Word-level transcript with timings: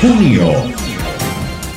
junio. 0.00 0.46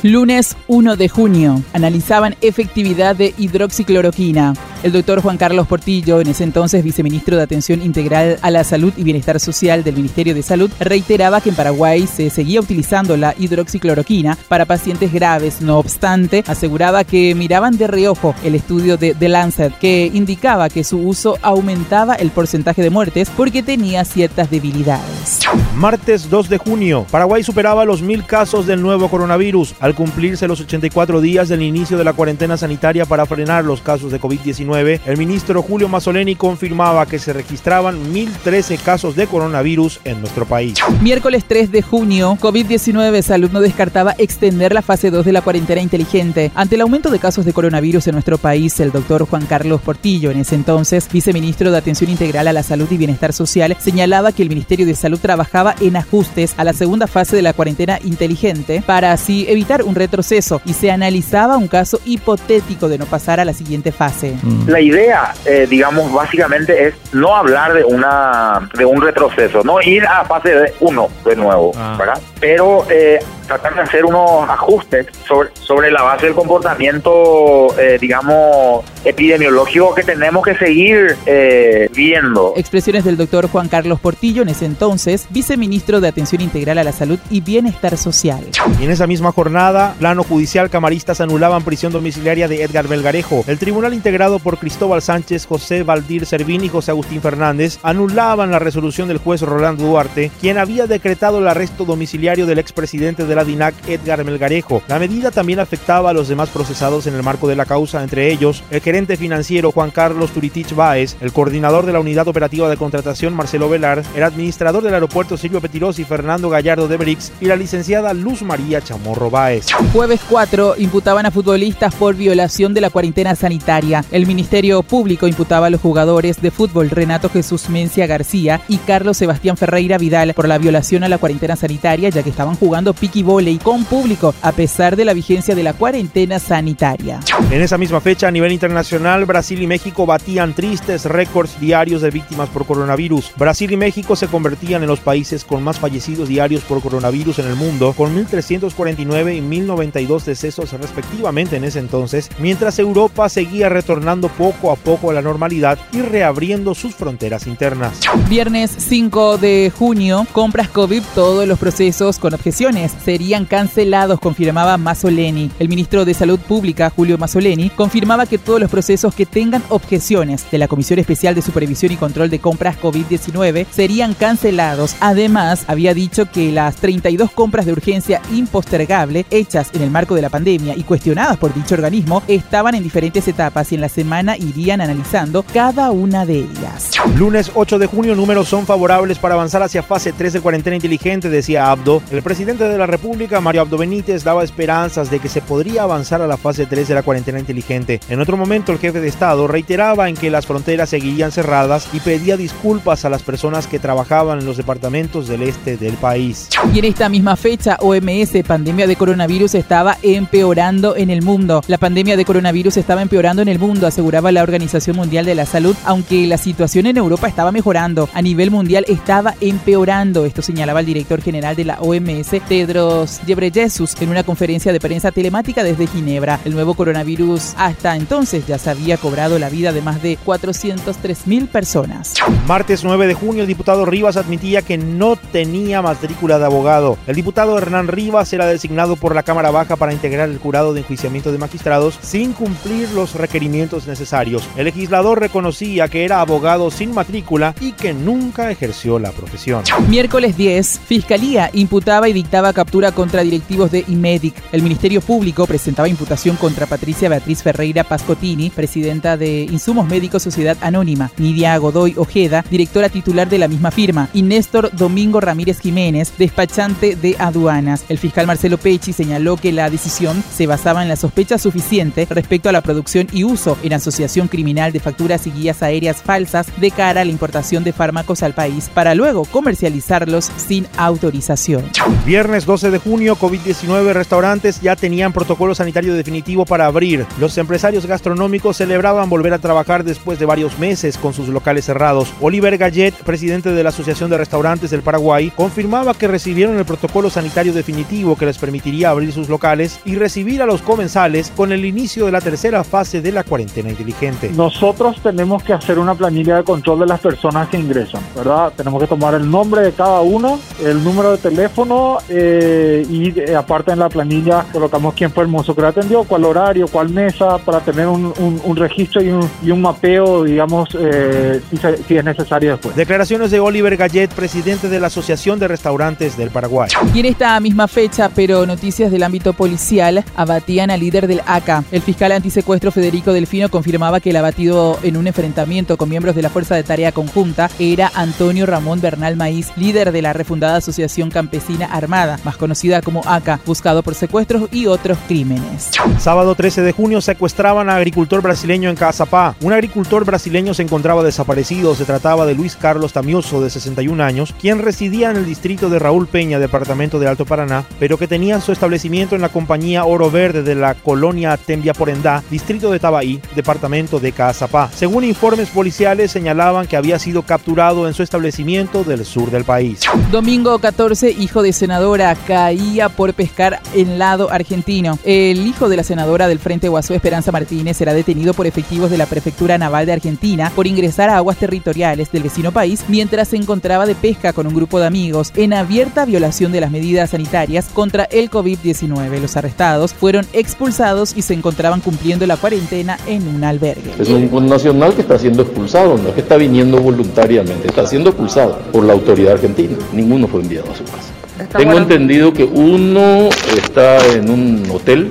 Lunes 0.02 0.56
1 0.66 0.96
de 0.96 1.08
junio. 1.10 1.62
Analizaban 1.74 2.36
efectividad 2.40 3.14
de 3.14 3.34
hidroxicloroquina. 3.36 4.54
El 4.84 4.92
doctor 4.92 5.22
Juan 5.22 5.38
Carlos 5.38 5.66
Portillo, 5.66 6.20
en 6.20 6.26
ese 6.26 6.44
entonces 6.44 6.84
viceministro 6.84 7.38
de 7.38 7.42
Atención 7.42 7.80
Integral 7.80 8.38
a 8.42 8.50
la 8.50 8.64
Salud 8.64 8.92
y 8.98 9.02
Bienestar 9.02 9.40
Social 9.40 9.82
del 9.82 9.96
Ministerio 9.96 10.34
de 10.34 10.42
Salud, 10.42 10.70
reiteraba 10.78 11.40
que 11.40 11.48
en 11.48 11.54
Paraguay 11.54 12.06
se 12.06 12.28
seguía 12.28 12.60
utilizando 12.60 13.16
la 13.16 13.34
hidroxicloroquina 13.38 14.36
para 14.46 14.66
pacientes 14.66 15.10
graves. 15.10 15.62
No 15.62 15.78
obstante, 15.78 16.44
aseguraba 16.46 17.04
que 17.04 17.34
miraban 17.34 17.78
de 17.78 17.86
reojo 17.86 18.34
el 18.44 18.54
estudio 18.54 18.98
de 18.98 19.14
The 19.14 19.30
Lancet, 19.30 19.78
que 19.78 20.10
indicaba 20.12 20.68
que 20.68 20.84
su 20.84 20.98
uso 20.98 21.38
aumentaba 21.40 22.16
el 22.16 22.30
porcentaje 22.30 22.82
de 22.82 22.90
muertes 22.90 23.30
porque 23.34 23.62
tenía 23.62 24.04
ciertas 24.04 24.50
debilidades. 24.50 25.40
Martes 25.76 26.28
2 26.28 26.50
de 26.50 26.58
junio, 26.58 27.06
Paraguay 27.10 27.42
superaba 27.42 27.86
los 27.86 28.02
mil 28.02 28.26
casos 28.26 28.66
del 28.66 28.82
nuevo 28.82 29.08
coronavirus 29.08 29.76
al 29.80 29.94
cumplirse 29.94 30.46
los 30.46 30.60
84 30.60 31.22
días 31.22 31.48
del 31.48 31.62
inicio 31.62 31.96
de 31.96 32.04
la 32.04 32.12
cuarentena 32.12 32.58
sanitaria 32.58 33.06
para 33.06 33.24
frenar 33.24 33.64
los 33.64 33.80
casos 33.80 34.12
de 34.12 34.20
COVID-19. 34.20 34.73
El 34.74 35.16
ministro 35.16 35.62
Julio 35.62 35.88
Mazzoleni 35.88 36.34
confirmaba 36.34 37.06
que 37.06 37.18
se 37.18 37.32
registraban 37.32 38.12
1.013 38.12 38.78
casos 38.80 39.14
de 39.14 39.26
coronavirus 39.26 40.00
en 40.04 40.20
nuestro 40.20 40.46
país. 40.46 40.74
Miércoles 41.00 41.44
3 41.46 41.70
de 41.70 41.82
junio, 41.82 42.36
COVID-19, 42.40 43.22
Salud 43.22 43.50
no 43.52 43.60
descartaba 43.60 44.14
extender 44.18 44.74
la 44.74 44.82
fase 44.82 45.10
2 45.10 45.24
de 45.24 45.32
la 45.32 45.42
cuarentena 45.42 45.80
inteligente. 45.80 46.50
Ante 46.54 46.74
el 46.74 46.80
aumento 46.80 47.10
de 47.10 47.20
casos 47.20 47.44
de 47.44 47.52
coronavirus 47.52 48.08
en 48.08 48.14
nuestro 48.14 48.36
país, 48.36 48.80
el 48.80 48.90
doctor 48.90 49.26
Juan 49.28 49.46
Carlos 49.46 49.80
Portillo, 49.80 50.30
en 50.30 50.38
ese 50.38 50.56
entonces 50.56 51.08
viceministro 51.10 51.70
de 51.70 51.78
Atención 51.78 52.10
Integral 52.10 52.48
a 52.48 52.52
la 52.52 52.62
Salud 52.62 52.88
y 52.90 52.96
Bienestar 52.96 53.32
Social, 53.32 53.76
señalaba 53.78 54.32
que 54.32 54.42
el 54.42 54.48
Ministerio 54.48 54.86
de 54.86 54.94
Salud 54.96 55.20
trabajaba 55.20 55.74
en 55.80 55.96
ajustes 55.96 56.54
a 56.56 56.64
la 56.64 56.72
segunda 56.72 57.06
fase 57.06 57.36
de 57.36 57.42
la 57.42 57.52
cuarentena 57.52 57.98
inteligente 58.04 58.82
para 58.84 59.12
así 59.12 59.46
evitar 59.48 59.82
un 59.82 59.94
retroceso 59.94 60.60
y 60.64 60.72
se 60.72 60.90
analizaba 60.90 61.56
un 61.56 61.68
caso 61.68 62.00
hipotético 62.04 62.88
de 62.88 62.98
no 62.98 63.06
pasar 63.06 63.40
a 63.40 63.44
la 63.44 63.52
siguiente 63.52 63.92
fase. 63.92 64.36
Mm. 64.42 64.63
La 64.66 64.80
idea, 64.80 65.34
eh, 65.44 65.66
digamos, 65.68 66.12
básicamente 66.12 66.88
es 66.88 66.94
no 67.12 67.36
hablar 67.36 67.74
de 67.74 67.84
una 67.84 68.68
de 68.74 68.86
un 68.86 69.02
retroceso, 69.02 69.62
no 69.62 69.82
ir 69.82 70.06
a 70.06 70.24
fase 70.24 70.72
1 70.80 71.08
de 71.24 71.36
nuevo, 71.36 71.72
ah. 71.76 71.96
¿verdad? 71.98 72.18
Pero 72.40 72.86
eh, 72.88 73.18
tratar 73.46 73.74
de 73.74 73.82
hacer 73.82 74.04
unos 74.04 74.48
ajustes 74.48 75.06
sobre, 75.26 75.50
sobre 75.54 75.90
la 75.90 76.02
base 76.02 76.26
del 76.26 76.34
comportamiento, 76.34 77.74
eh, 77.78 77.98
digamos, 78.00 78.84
epidemiológico 79.04 79.94
que 79.94 80.02
tenemos 80.02 80.44
que 80.44 80.56
seguir 80.56 81.16
eh, 81.26 81.88
viendo. 81.94 82.54
Expresiones 82.56 83.04
del 83.04 83.16
doctor 83.16 83.48
Juan 83.48 83.68
Carlos 83.68 84.00
Portillo, 84.00 84.42
en 84.42 84.48
ese 84.48 84.66
entonces, 84.66 85.26
viceministro 85.30 86.00
de 86.00 86.08
Atención 86.08 86.40
Integral 86.40 86.78
a 86.78 86.84
la 86.84 86.92
Salud 86.92 87.18
y 87.30 87.40
Bienestar 87.40 87.96
Social. 87.96 88.44
Y 88.80 88.84
en 88.84 88.90
esa 88.90 89.06
misma 89.06 89.32
jornada, 89.32 89.94
plano 89.98 90.24
judicial, 90.24 90.70
camaristas 90.70 91.20
anulaban 91.20 91.62
prisión 91.62 91.92
domiciliaria 91.92 92.48
de 92.48 92.62
Edgar 92.62 92.88
Belgarejo. 92.88 93.44
El 93.46 93.58
tribunal 93.58 93.94
integrado 93.94 94.38
por 94.38 94.58
Cristóbal 94.58 95.02
Sánchez, 95.02 95.46
José 95.46 95.82
Valdir 95.82 96.26
Servín 96.26 96.64
y 96.64 96.68
José 96.68 96.90
Agustín 96.92 97.20
Fernández 97.20 97.78
anulaban 97.82 98.50
la 98.50 98.58
resolución 98.58 99.08
del 99.08 99.18
juez 99.18 99.42
Rolando 99.42 99.84
Duarte, 99.84 100.30
quien 100.40 100.58
había 100.58 100.86
decretado 100.86 101.38
el 101.38 101.48
arresto 101.48 101.84
domiciliario 101.84 102.46
del 102.46 102.58
expresidente 102.58 103.26
de 103.26 103.33
la 103.34 103.44
DINAC 103.44 103.74
Edgar 103.88 104.24
Melgarejo. 104.24 104.82
La 104.88 104.98
medida 104.98 105.30
también 105.30 105.60
afectaba 105.60 106.10
a 106.10 106.12
los 106.12 106.28
demás 106.28 106.48
procesados 106.50 107.06
en 107.06 107.14
el 107.14 107.22
marco 107.22 107.48
de 107.48 107.56
la 107.56 107.66
causa, 107.66 108.02
entre 108.02 108.30
ellos 108.30 108.62
el 108.70 108.80
gerente 108.80 109.16
financiero 109.16 109.72
Juan 109.72 109.90
Carlos 109.90 110.30
Turitich 110.30 110.74
Báez, 110.74 111.16
el 111.20 111.32
coordinador 111.32 111.86
de 111.86 111.92
la 111.92 112.00
unidad 112.00 112.28
operativa 112.28 112.68
de 112.68 112.76
contratación 112.76 113.34
Marcelo 113.34 113.68
Velar, 113.68 114.02
el 114.14 114.22
administrador 114.22 114.82
del 114.82 114.94
aeropuerto 114.94 115.36
Silvio 115.36 115.60
Petirosi 115.60 116.04
Fernando 116.04 116.50
Gallardo 116.50 116.88
de 116.88 116.96
Brix 116.96 117.32
y 117.40 117.46
la 117.46 117.56
licenciada 117.56 118.14
Luz 118.14 118.42
María 118.42 118.80
Chamorro 118.80 119.30
Báez. 119.30 119.66
Jueves 119.92 120.20
4 120.28 120.74
imputaban 120.78 121.26
a 121.26 121.30
futbolistas 121.30 121.94
por 121.94 122.14
violación 122.14 122.74
de 122.74 122.80
la 122.80 122.90
cuarentena 122.90 123.34
sanitaria. 123.34 124.04
El 124.10 124.26
Ministerio 124.26 124.82
Público 124.82 125.26
imputaba 125.26 125.66
a 125.66 125.70
los 125.70 125.80
jugadores 125.80 126.40
de 126.40 126.50
fútbol 126.50 126.90
Renato 126.90 127.28
Jesús 127.28 127.68
Mencia 127.68 128.06
García 128.06 128.60
y 128.68 128.78
Carlos 128.78 129.16
Sebastián 129.16 129.56
Ferreira 129.56 129.98
Vidal 129.98 130.34
por 130.34 130.48
la 130.48 130.58
violación 130.58 131.04
a 131.04 131.08
la 131.08 131.18
cuarentena 131.18 131.56
sanitaria 131.56 132.08
ya 132.08 132.22
que 132.22 132.30
estaban 132.30 132.56
jugando 132.56 132.94
piqui 132.94 133.22
volei 133.24 133.58
con 133.58 133.84
público 133.84 134.34
a 134.42 134.52
pesar 134.52 134.94
de 134.94 135.04
la 135.04 135.14
vigencia 135.14 135.54
de 135.54 135.62
la 135.62 135.72
cuarentena 135.72 136.38
sanitaria. 136.38 137.20
En 137.50 137.62
esa 137.62 137.78
misma 137.78 138.00
fecha, 138.00 138.28
a 138.28 138.30
nivel 138.30 138.52
internacional, 138.52 139.24
Brasil 139.24 139.60
y 139.60 139.66
México 139.66 140.06
batían 140.06 140.54
tristes 140.54 141.06
récords 141.06 141.58
diarios 141.60 142.02
de 142.02 142.10
víctimas 142.10 142.48
por 142.50 142.66
coronavirus. 142.66 143.32
Brasil 143.36 143.72
y 143.72 143.76
México 143.76 144.14
se 144.14 144.28
convertían 144.28 144.82
en 144.82 144.88
los 144.88 145.00
países 145.00 145.44
con 145.44 145.62
más 145.62 145.78
fallecidos 145.78 146.28
diarios 146.28 146.62
por 146.62 146.80
coronavirus 146.80 147.40
en 147.40 147.46
el 147.46 147.56
mundo, 147.56 147.94
con 147.96 148.14
1.349 148.14 149.36
y 149.36 149.40
1.092 149.40 150.24
decesos 150.24 150.72
respectivamente 150.72 151.56
en 151.56 151.64
ese 151.64 151.78
entonces, 151.78 152.30
mientras 152.38 152.78
Europa 152.78 153.28
seguía 153.28 153.68
retornando 153.68 154.28
poco 154.28 154.70
a 154.70 154.76
poco 154.76 155.10
a 155.10 155.14
la 155.14 155.22
normalidad 155.22 155.78
y 155.92 156.00
reabriendo 156.00 156.74
sus 156.74 156.94
fronteras 156.94 157.46
internas. 157.46 158.00
Viernes 158.28 158.70
5 158.76 159.38
de 159.38 159.72
junio, 159.76 160.26
compras 160.32 160.68
COVID, 160.68 161.02
todos 161.14 161.46
los 161.46 161.58
procesos 161.58 162.18
con 162.18 162.34
objeciones 162.34 162.92
serían 163.14 163.44
cancelados, 163.44 164.18
confirmaba 164.18 164.76
Mazzoleni. 164.76 165.48
El 165.60 165.68
ministro 165.68 166.04
de 166.04 166.14
Salud 166.14 166.40
Pública, 166.40 166.90
Julio 166.90 167.16
Mazzoleni, 167.16 167.70
confirmaba 167.70 168.26
que 168.26 168.38
todos 168.38 168.58
los 168.58 168.68
procesos 168.68 169.14
que 169.14 169.24
tengan 169.24 169.62
objeciones 169.68 170.50
de 170.50 170.58
la 170.58 170.66
Comisión 170.66 170.98
Especial 170.98 171.32
de 171.36 171.40
Supervisión 171.40 171.92
y 171.92 171.96
Control 171.96 172.28
de 172.28 172.40
Compras 172.40 172.76
COVID-19 172.82 173.66
serían 173.70 174.14
cancelados. 174.14 174.96
Además, 174.98 175.62
había 175.68 175.94
dicho 175.94 176.28
que 176.28 176.50
las 176.50 176.74
32 176.74 177.30
compras 177.30 177.66
de 177.66 177.72
urgencia 177.72 178.20
impostergable 178.32 179.26
hechas 179.30 179.70
en 179.74 179.82
el 179.82 179.92
marco 179.92 180.16
de 180.16 180.22
la 180.22 180.28
pandemia 180.28 180.76
y 180.76 180.82
cuestionadas 180.82 181.36
por 181.36 181.54
dicho 181.54 181.76
organismo 181.76 182.24
estaban 182.26 182.74
en 182.74 182.82
diferentes 182.82 183.28
etapas 183.28 183.70
y 183.70 183.76
en 183.76 183.80
la 183.80 183.88
semana 183.88 184.36
irían 184.36 184.80
analizando 184.80 185.44
cada 185.44 185.92
una 185.92 186.26
de 186.26 186.38
ellas. 186.38 186.90
Lunes 187.16 187.52
8 187.54 187.78
de 187.78 187.86
junio, 187.86 188.16
números 188.16 188.48
son 188.48 188.66
favorables 188.66 189.20
para 189.20 189.34
avanzar 189.34 189.62
hacia 189.62 189.84
fase 189.84 190.12
3 190.12 190.32
de 190.32 190.40
cuarentena 190.40 190.74
inteligente, 190.74 191.30
decía 191.30 191.70
Abdo. 191.70 192.02
El 192.10 192.24
presidente 192.24 192.64
de 192.64 192.76
la 192.76 192.86
República, 192.86 193.03
Mario 193.42 193.60
Abdo 193.60 193.76
Benítez, 193.76 194.24
daba 194.24 194.42
esperanzas 194.42 195.10
de 195.10 195.18
que 195.18 195.28
se 195.28 195.42
podría 195.42 195.82
avanzar 195.82 196.22
a 196.22 196.26
la 196.26 196.38
fase 196.38 196.64
3 196.64 196.88
de 196.88 196.94
la 196.94 197.02
cuarentena 197.02 197.38
inteligente. 197.38 198.00
En 198.08 198.18
otro 198.20 198.38
momento, 198.38 198.72
el 198.72 198.78
jefe 198.78 199.00
de 199.00 199.08
Estado 199.08 199.46
reiteraba 199.46 200.08
en 200.08 200.16
que 200.16 200.30
las 200.30 200.46
fronteras 200.46 200.88
seguirían 200.88 201.30
cerradas 201.30 201.88
y 201.92 202.00
pedía 202.00 202.38
disculpas 202.38 203.04
a 203.04 203.10
las 203.10 203.22
personas 203.22 203.66
que 203.66 203.78
trabajaban 203.78 204.38
en 204.38 204.46
los 204.46 204.56
departamentos 204.56 205.28
del 205.28 205.42
este 205.42 205.76
del 205.76 205.94
país. 205.94 206.48
Y 206.72 206.78
en 206.78 206.86
esta 206.86 207.10
misma 207.10 207.36
fecha, 207.36 207.76
OMS, 207.80 208.42
pandemia 208.46 208.86
de 208.86 208.96
coronavirus, 208.96 209.54
estaba 209.54 209.98
empeorando 210.02 210.96
en 210.96 211.10
el 211.10 211.20
mundo. 211.20 211.60
La 211.66 211.78
pandemia 211.78 212.16
de 212.16 212.24
coronavirus 212.24 212.78
estaba 212.78 213.02
empeorando 213.02 213.42
en 213.42 213.48
el 213.48 213.58
mundo, 213.58 213.86
aseguraba 213.86 214.32
la 214.32 214.42
Organización 214.42 214.96
Mundial 214.96 215.26
de 215.26 215.34
la 215.34 215.44
Salud, 215.44 215.76
aunque 215.84 216.26
la 216.26 216.38
situación 216.38 216.86
en 216.86 216.96
Europa 216.96 217.28
estaba 217.28 217.52
mejorando. 217.52 218.08
A 218.14 218.22
nivel 218.22 218.50
mundial 218.50 218.86
estaba 218.88 219.34
empeorando. 219.42 220.24
Esto 220.24 220.40
señalaba 220.40 220.80
el 220.80 220.86
director 220.86 221.20
general 221.20 221.54
de 221.54 221.66
la 221.66 221.80
OMS, 221.80 222.30
Tedros 222.48 222.93
Ghebreyesus, 223.26 224.00
en 224.00 224.10
una 224.10 224.22
conferencia 224.22 224.72
de 224.72 224.78
prensa 224.78 225.10
telemática 225.10 225.64
desde 225.64 225.86
Ginebra. 225.86 226.38
El 226.44 226.54
nuevo 226.54 226.74
coronavirus 226.74 227.54
hasta 227.56 227.96
entonces 227.96 228.46
ya 228.46 228.56
se 228.58 228.70
había 228.70 228.96
cobrado 228.96 229.38
la 229.38 229.48
vida 229.48 229.72
de 229.72 229.82
más 229.82 230.00
de 230.00 230.16
403 230.24 231.26
mil 231.26 231.48
personas. 231.48 232.14
Martes 232.46 232.84
9 232.84 233.06
de 233.06 233.14
junio, 233.14 233.42
el 233.42 233.48
diputado 233.48 233.84
Rivas 233.84 234.16
admitía 234.16 234.62
que 234.62 234.78
no 234.78 235.16
tenía 235.16 235.82
matrícula 235.82 236.38
de 236.38 236.44
abogado. 236.44 236.96
El 237.06 237.16
diputado 237.16 237.58
Hernán 237.58 237.88
Rivas 237.88 238.32
era 238.32 238.46
designado 238.46 238.96
por 238.96 239.14
la 239.14 239.22
Cámara 239.24 239.50
Baja 239.50 239.76
para 239.76 239.92
integrar 239.92 240.28
el 240.28 240.38
jurado 240.38 240.72
de 240.72 240.80
enjuiciamiento 240.80 241.32
de 241.32 241.38
magistrados 241.38 241.98
sin 242.00 242.32
cumplir 242.32 242.90
los 242.90 243.14
requerimientos 243.14 243.86
necesarios. 243.86 244.48
El 244.56 244.66
legislador 244.66 245.20
reconocía 245.20 245.88
que 245.88 246.04
era 246.04 246.20
abogado 246.20 246.70
sin 246.70 246.94
matrícula 246.94 247.54
y 247.60 247.72
que 247.72 247.92
nunca 247.92 248.50
ejerció 248.50 248.98
la 248.98 249.10
profesión. 249.10 249.64
Miércoles 249.88 250.36
10, 250.36 250.80
Fiscalía 250.86 251.50
imputaba 251.52 252.08
y 252.08 252.12
dictaba 252.12 252.52
captura 252.52 252.83
contra 252.92 253.22
directivos 253.22 253.70
de 253.70 253.84
IMEDIC. 253.86 254.34
El 254.52 254.62
Ministerio 254.62 255.00
Público 255.00 255.46
presentaba 255.46 255.88
imputación 255.88 256.36
contra 256.36 256.66
Patricia 256.66 257.08
Beatriz 257.08 257.42
Ferreira 257.42 257.84
Pascotini, 257.84 258.50
presidenta 258.50 259.16
de 259.16 259.42
Insumos 259.42 259.86
Médicos 259.86 260.22
Sociedad 260.22 260.56
Anónima, 260.60 261.10
Nidia 261.18 261.56
Godoy 261.58 261.94
Ojeda, 261.96 262.44
directora 262.50 262.88
titular 262.88 263.28
de 263.28 263.38
la 263.38 263.48
misma 263.48 263.70
firma, 263.70 264.08
y 264.12 264.22
Néstor 264.22 264.70
Domingo 264.72 265.20
Ramírez 265.20 265.60
Jiménez, 265.60 266.12
despachante 266.18 266.96
de 266.96 267.16
aduanas. 267.18 267.84
El 267.88 267.98
fiscal 267.98 268.26
Marcelo 268.26 268.58
Pecci 268.58 268.92
señaló 268.92 269.36
que 269.36 269.52
la 269.52 269.70
decisión 269.70 270.22
se 270.34 270.46
basaba 270.46 270.82
en 270.82 270.88
la 270.88 270.96
sospecha 270.96 271.38
suficiente 271.38 272.06
respecto 272.10 272.48
a 272.48 272.52
la 272.52 272.62
producción 272.62 273.06
y 273.12 273.24
uso 273.24 273.56
en 273.62 273.72
asociación 273.72 274.28
criminal 274.28 274.72
de 274.72 274.80
facturas 274.80 275.26
y 275.26 275.30
guías 275.30 275.62
aéreas 275.62 276.02
falsas 276.02 276.46
de 276.60 276.70
cara 276.70 277.02
a 277.02 277.04
la 277.04 277.10
importación 277.10 277.64
de 277.64 277.72
fármacos 277.72 278.22
al 278.22 278.34
país 278.34 278.70
para 278.72 278.94
luego 278.94 279.24
comercializarlos 279.24 280.30
sin 280.36 280.66
autorización. 280.76 281.64
Viernes 282.06 282.46
12 282.46 282.70
de 282.70 282.73
de 282.74 282.80
junio, 282.80 283.16
COVID-19 283.16 283.92
restaurantes 283.92 284.60
ya 284.60 284.74
tenían 284.74 285.12
protocolo 285.12 285.54
sanitario 285.54 285.94
definitivo 285.94 286.44
para 286.44 286.66
abrir. 286.66 287.06
Los 287.20 287.38
empresarios 287.38 287.86
gastronómicos 287.86 288.56
celebraban 288.56 289.08
volver 289.08 289.32
a 289.32 289.38
trabajar 289.38 289.84
después 289.84 290.18
de 290.18 290.26
varios 290.26 290.58
meses 290.58 290.98
con 290.98 291.14
sus 291.14 291.28
locales 291.28 291.66
cerrados. 291.66 292.12
Oliver 292.20 292.58
Gallet, 292.58 292.92
presidente 292.92 293.52
de 293.52 293.62
la 293.62 293.68
Asociación 293.68 294.10
de 294.10 294.18
Restaurantes 294.18 294.72
del 294.72 294.82
Paraguay, 294.82 295.30
confirmaba 295.30 295.94
que 295.94 296.08
recibieron 296.08 296.58
el 296.58 296.64
protocolo 296.64 297.10
sanitario 297.10 297.52
definitivo 297.52 298.16
que 298.16 298.26
les 298.26 298.38
permitiría 298.38 298.90
abrir 298.90 299.12
sus 299.12 299.28
locales 299.28 299.78
y 299.84 299.94
recibir 299.94 300.42
a 300.42 300.46
los 300.46 300.60
comensales 300.60 301.30
con 301.36 301.52
el 301.52 301.64
inicio 301.64 302.06
de 302.06 302.12
la 302.12 302.20
tercera 302.20 302.64
fase 302.64 303.00
de 303.00 303.12
la 303.12 303.22
cuarentena 303.22 303.70
inteligente. 303.70 304.32
Nosotros 304.34 305.00
tenemos 305.00 305.44
que 305.44 305.52
hacer 305.52 305.78
una 305.78 305.94
planilla 305.94 306.38
de 306.38 306.42
control 306.42 306.80
de 306.80 306.86
las 306.86 306.98
personas 306.98 307.48
que 307.48 307.56
ingresan, 307.56 308.02
¿verdad? 308.16 308.52
Tenemos 308.56 308.82
que 308.82 308.88
tomar 308.88 309.14
el 309.14 309.30
nombre 309.30 309.62
de 309.62 309.70
cada 309.70 310.00
uno, 310.00 310.40
el 310.60 310.82
número 310.82 311.12
de 311.12 311.18
teléfono 311.18 311.98
eh, 312.08 312.63
y 312.88 313.12
eh, 313.18 313.34
aparte 313.36 313.72
en 313.72 313.78
la 313.78 313.88
planilla 313.88 314.44
colocamos 314.52 314.94
quién 314.94 315.10
fue 315.10 315.24
el 315.24 315.30
mozo 315.30 315.54
que 315.54 315.62
lo 315.62 315.68
atendió, 315.68 316.04
cuál 316.04 316.24
horario, 316.24 316.66
cuál 316.68 316.88
mesa, 316.88 317.38
para 317.38 317.60
tener 317.60 317.86
un, 317.86 318.56
registro 318.56 319.02
y 319.02 319.08
un, 319.08 319.28
y 319.42 319.50
un, 319.50 319.60
mapeo, 319.60 320.24
digamos, 320.24 320.68
eh, 320.78 321.40
si, 321.86 321.96
es 321.96 322.04
necesario 322.04 322.52
después. 322.52 322.76
Declaraciones 322.76 323.30
de 323.30 323.40
Oliver 323.40 323.76
Gallet, 323.76 324.08
presidente 324.08 324.68
de 324.68 324.80
la 324.80 324.86
Asociación 324.88 325.38
de 325.38 325.48
Restaurantes 325.48 326.16
del 326.16 326.30
Paraguay. 326.30 326.68
Y 326.94 327.00
en 327.00 327.06
esta 327.06 327.38
misma 327.40 327.68
fecha, 327.68 328.10
pero 328.14 328.46
noticias 328.46 328.90
del 328.90 329.02
ámbito 329.02 329.32
policial, 329.32 330.04
abatían 330.16 330.70
al 330.70 330.80
líder 330.80 331.06
del 331.06 331.22
ACA. 331.26 331.64
El 331.72 331.82
fiscal 331.82 332.12
antisecuestro 332.12 332.70
Federico 332.70 333.12
Delfino 333.12 333.48
confirmaba 333.48 334.00
que 334.00 334.10
el 334.10 334.16
abatido 334.16 334.78
en 334.82 334.96
un 334.96 335.06
enfrentamiento 335.06 335.76
con 335.76 335.88
miembros 335.88 336.14
de 336.14 336.22
la 336.22 336.30
Fuerza 336.30 336.54
de 336.54 336.62
Tarea 336.62 336.92
Conjunta 336.92 337.50
era 337.58 337.90
Antonio 337.94 338.46
Ramón 338.46 338.80
Bernal 338.80 339.16
Maíz, 339.16 339.52
líder 339.56 339.92
de 339.92 340.02
la 340.02 340.12
refundada 340.12 340.56
Asociación 340.56 341.10
Campesina 341.10 341.66
Armada, 341.66 342.18
más 342.24 342.36
conocida 342.36 342.53
como 342.84 343.02
ACA, 343.06 343.40
buscado 343.44 343.82
por 343.82 343.94
secuestros 343.94 344.48
y 344.52 344.66
otros 344.66 344.96
crímenes. 345.06 345.70
Sábado 345.98 346.34
13 346.34 346.62
de 346.62 346.72
junio 346.72 347.00
secuestraban 347.00 347.68
a 347.68 347.76
agricultor 347.76 348.22
brasileño 348.22 348.70
en 348.70 348.76
Cazapá. 348.76 349.34
Un 349.42 349.52
agricultor 349.52 350.04
brasileño 350.04 350.54
se 350.54 350.62
encontraba 350.62 351.02
desaparecido. 351.02 351.74
Se 351.74 351.84
trataba 351.84 352.26
de 352.26 352.34
Luis 352.34 352.56
Carlos 352.56 352.92
Tamioso, 352.92 353.42
de 353.42 353.50
61 353.50 354.02
años, 354.02 354.34
quien 354.40 354.60
residía 354.60 355.10
en 355.10 355.16
el 355.16 355.26
distrito 355.26 355.68
de 355.68 355.78
Raúl 355.78 356.06
Peña, 356.06 356.38
departamento 356.38 356.98
de 356.98 357.08
Alto 357.08 357.26
Paraná, 357.26 357.64
pero 357.78 357.98
que 357.98 358.08
tenía 358.08 358.40
su 358.40 358.52
establecimiento 358.52 359.14
en 359.14 359.22
la 359.22 359.28
compañía 359.28 359.84
Oro 359.84 360.10
Verde 360.10 360.42
de 360.42 360.54
la 360.54 360.74
colonia 360.74 361.36
Tembia 361.36 361.74
Porendá, 361.74 362.22
distrito 362.30 362.70
de 362.70 362.78
Tabaí, 362.78 363.20
departamento 363.34 364.00
de 364.00 364.12
Cazapá. 364.12 364.70
Según 364.74 365.04
informes 365.04 365.48
policiales, 365.48 366.12
señalaban 366.12 366.66
que 366.66 366.76
había 366.76 366.98
sido 366.98 367.22
capturado 367.22 367.88
en 367.88 367.94
su 367.94 368.02
establecimiento 368.02 368.84
del 368.84 369.04
sur 369.04 369.30
del 369.30 369.44
país. 369.44 369.80
Domingo 370.10 370.58
14, 370.58 371.10
hijo 371.10 371.42
de 371.42 371.52
senadora, 371.52 372.14
caía 372.34 372.88
por 372.88 373.14
pescar 373.14 373.60
en 373.76 373.96
lado 373.96 374.28
argentino. 374.28 374.98
El 375.04 375.46
hijo 375.46 375.68
de 375.68 375.76
la 375.76 375.84
senadora 375.84 376.26
del 376.26 376.40
Frente 376.40 376.68
Guasú, 376.68 376.92
Esperanza 376.92 377.30
Martínez, 377.30 377.76
será 377.76 377.94
detenido 377.94 378.34
por 378.34 378.48
efectivos 378.48 378.90
de 378.90 378.98
la 378.98 379.06
Prefectura 379.06 379.56
Naval 379.56 379.86
de 379.86 379.92
Argentina 379.92 380.50
por 380.56 380.66
ingresar 380.66 381.10
a 381.10 381.18
aguas 381.18 381.36
territoriales 381.36 382.10
del 382.10 382.24
vecino 382.24 382.50
país 382.50 382.86
mientras 382.88 383.28
se 383.28 383.36
encontraba 383.36 383.86
de 383.86 383.94
pesca 383.94 384.32
con 384.32 384.48
un 384.48 384.54
grupo 384.54 384.80
de 384.80 384.86
amigos 384.86 385.30
en 385.36 385.52
abierta 385.52 386.06
violación 386.06 386.50
de 386.50 386.60
las 386.60 386.72
medidas 386.72 387.10
sanitarias 387.10 387.66
contra 387.72 388.02
el 388.02 388.28
COVID-19. 388.30 389.20
Los 389.20 389.36
arrestados 389.36 389.94
fueron 389.94 390.26
expulsados 390.32 391.16
y 391.16 391.22
se 391.22 391.34
encontraban 391.34 391.82
cumpliendo 391.82 392.26
la 392.26 392.36
cuarentena 392.36 392.98
en 393.06 393.28
un 393.28 393.44
albergue. 393.44 393.92
Es 393.96 394.08
un 394.08 394.48
nacional 394.48 394.92
que 394.92 395.02
está 395.02 395.20
siendo 395.20 395.42
expulsado, 395.42 395.96
no 395.98 396.08
es 396.08 396.14
que 396.14 396.22
está 396.22 396.36
viniendo 396.36 396.80
voluntariamente, 396.80 397.68
está 397.68 397.86
siendo 397.86 398.10
expulsado 398.10 398.58
por 398.72 398.82
la 398.82 398.92
autoridad 398.92 399.34
argentina. 399.34 399.76
Ninguno 399.92 400.26
fue 400.26 400.40
enviado 400.40 400.72
a 400.72 400.74
su 400.74 400.82
casa. 400.82 401.13
Tengo 401.56 401.78
entendido 401.78 402.32
que 402.32 402.44
uno 402.44 403.28
está 403.56 404.06
en 404.12 404.30
un 404.30 404.70
hotel 404.70 405.10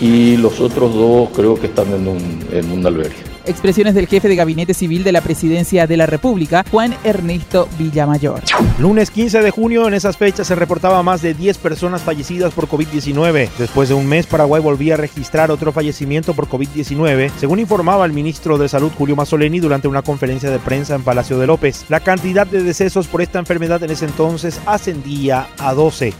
y 0.00 0.36
los 0.38 0.60
otros 0.60 0.94
dos 0.94 1.28
creo 1.34 1.60
que 1.60 1.66
están 1.66 1.92
en 1.92 2.08
un, 2.08 2.40
en 2.50 2.72
un 2.72 2.86
albergue. 2.86 3.33
Expresiones 3.46 3.94
del 3.94 4.06
jefe 4.06 4.28
de 4.28 4.36
gabinete 4.36 4.72
civil 4.72 5.04
de 5.04 5.12
la 5.12 5.20
presidencia 5.20 5.86
de 5.86 5.98
la 5.98 6.06
República, 6.06 6.64
Juan 6.70 6.94
Ernesto 7.04 7.68
Villamayor. 7.78 8.40
Lunes 8.78 9.10
15 9.10 9.42
de 9.42 9.50
junio, 9.50 9.86
en 9.86 9.92
esas 9.92 10.16
fechas 10.16 10.46
se 10.46 10.54
reportaba 10.54 11.02
más 11.02 11.20
de 11.20 11.34
10 11.34 11.58
personas 11.58 12.02
fallecidas 12.02 12.54
por 12.54 12.68
COVID-19. 12.68 13.50
Después 13.58 13.90
de 13.90 13.94
un 13.94 14.06
mes, 14.06 14.26
Paraguay 14.26 14.62
volvía 14.62 14.94
a 14.94 14.96
registrar 14.96 15.50
otro 15.50 15.72
fallecimiento 15.72 16.32
por 16.32 16.48
COVID-19, 16.48 17.30
según 17.38 17.58
informaba 17.58 18.06
el 18.06 18.12
ministro 18.12 18.56
de 18.56 18.68
Salud 18.68 18.92
Julio 18.96 19.14
Mazzoleni 19.14 19.60
durante 19.60 19.88
una 19.88 20.00
conferencia 20.00 20.50
de 20.50 20.58
prensa 20.58 20.94
en 20.94 21.02
Palacio 21.02 21.38
de 21.38 21.46
López. 21.46 21.84
La 21.90 22.00
cantidad 22.00 22.46
de 22.46 22.62
decesos 22.62 23.08
por 23.08 23.20
esta 23.20 23.38
enfermedad 23.38 23.82
en 23.82 23.90
ese 23.90 24.06
entonces 24.06 24.58
ascendía 24.64 25.48
a 25.58 25.74
12 25.74 26.14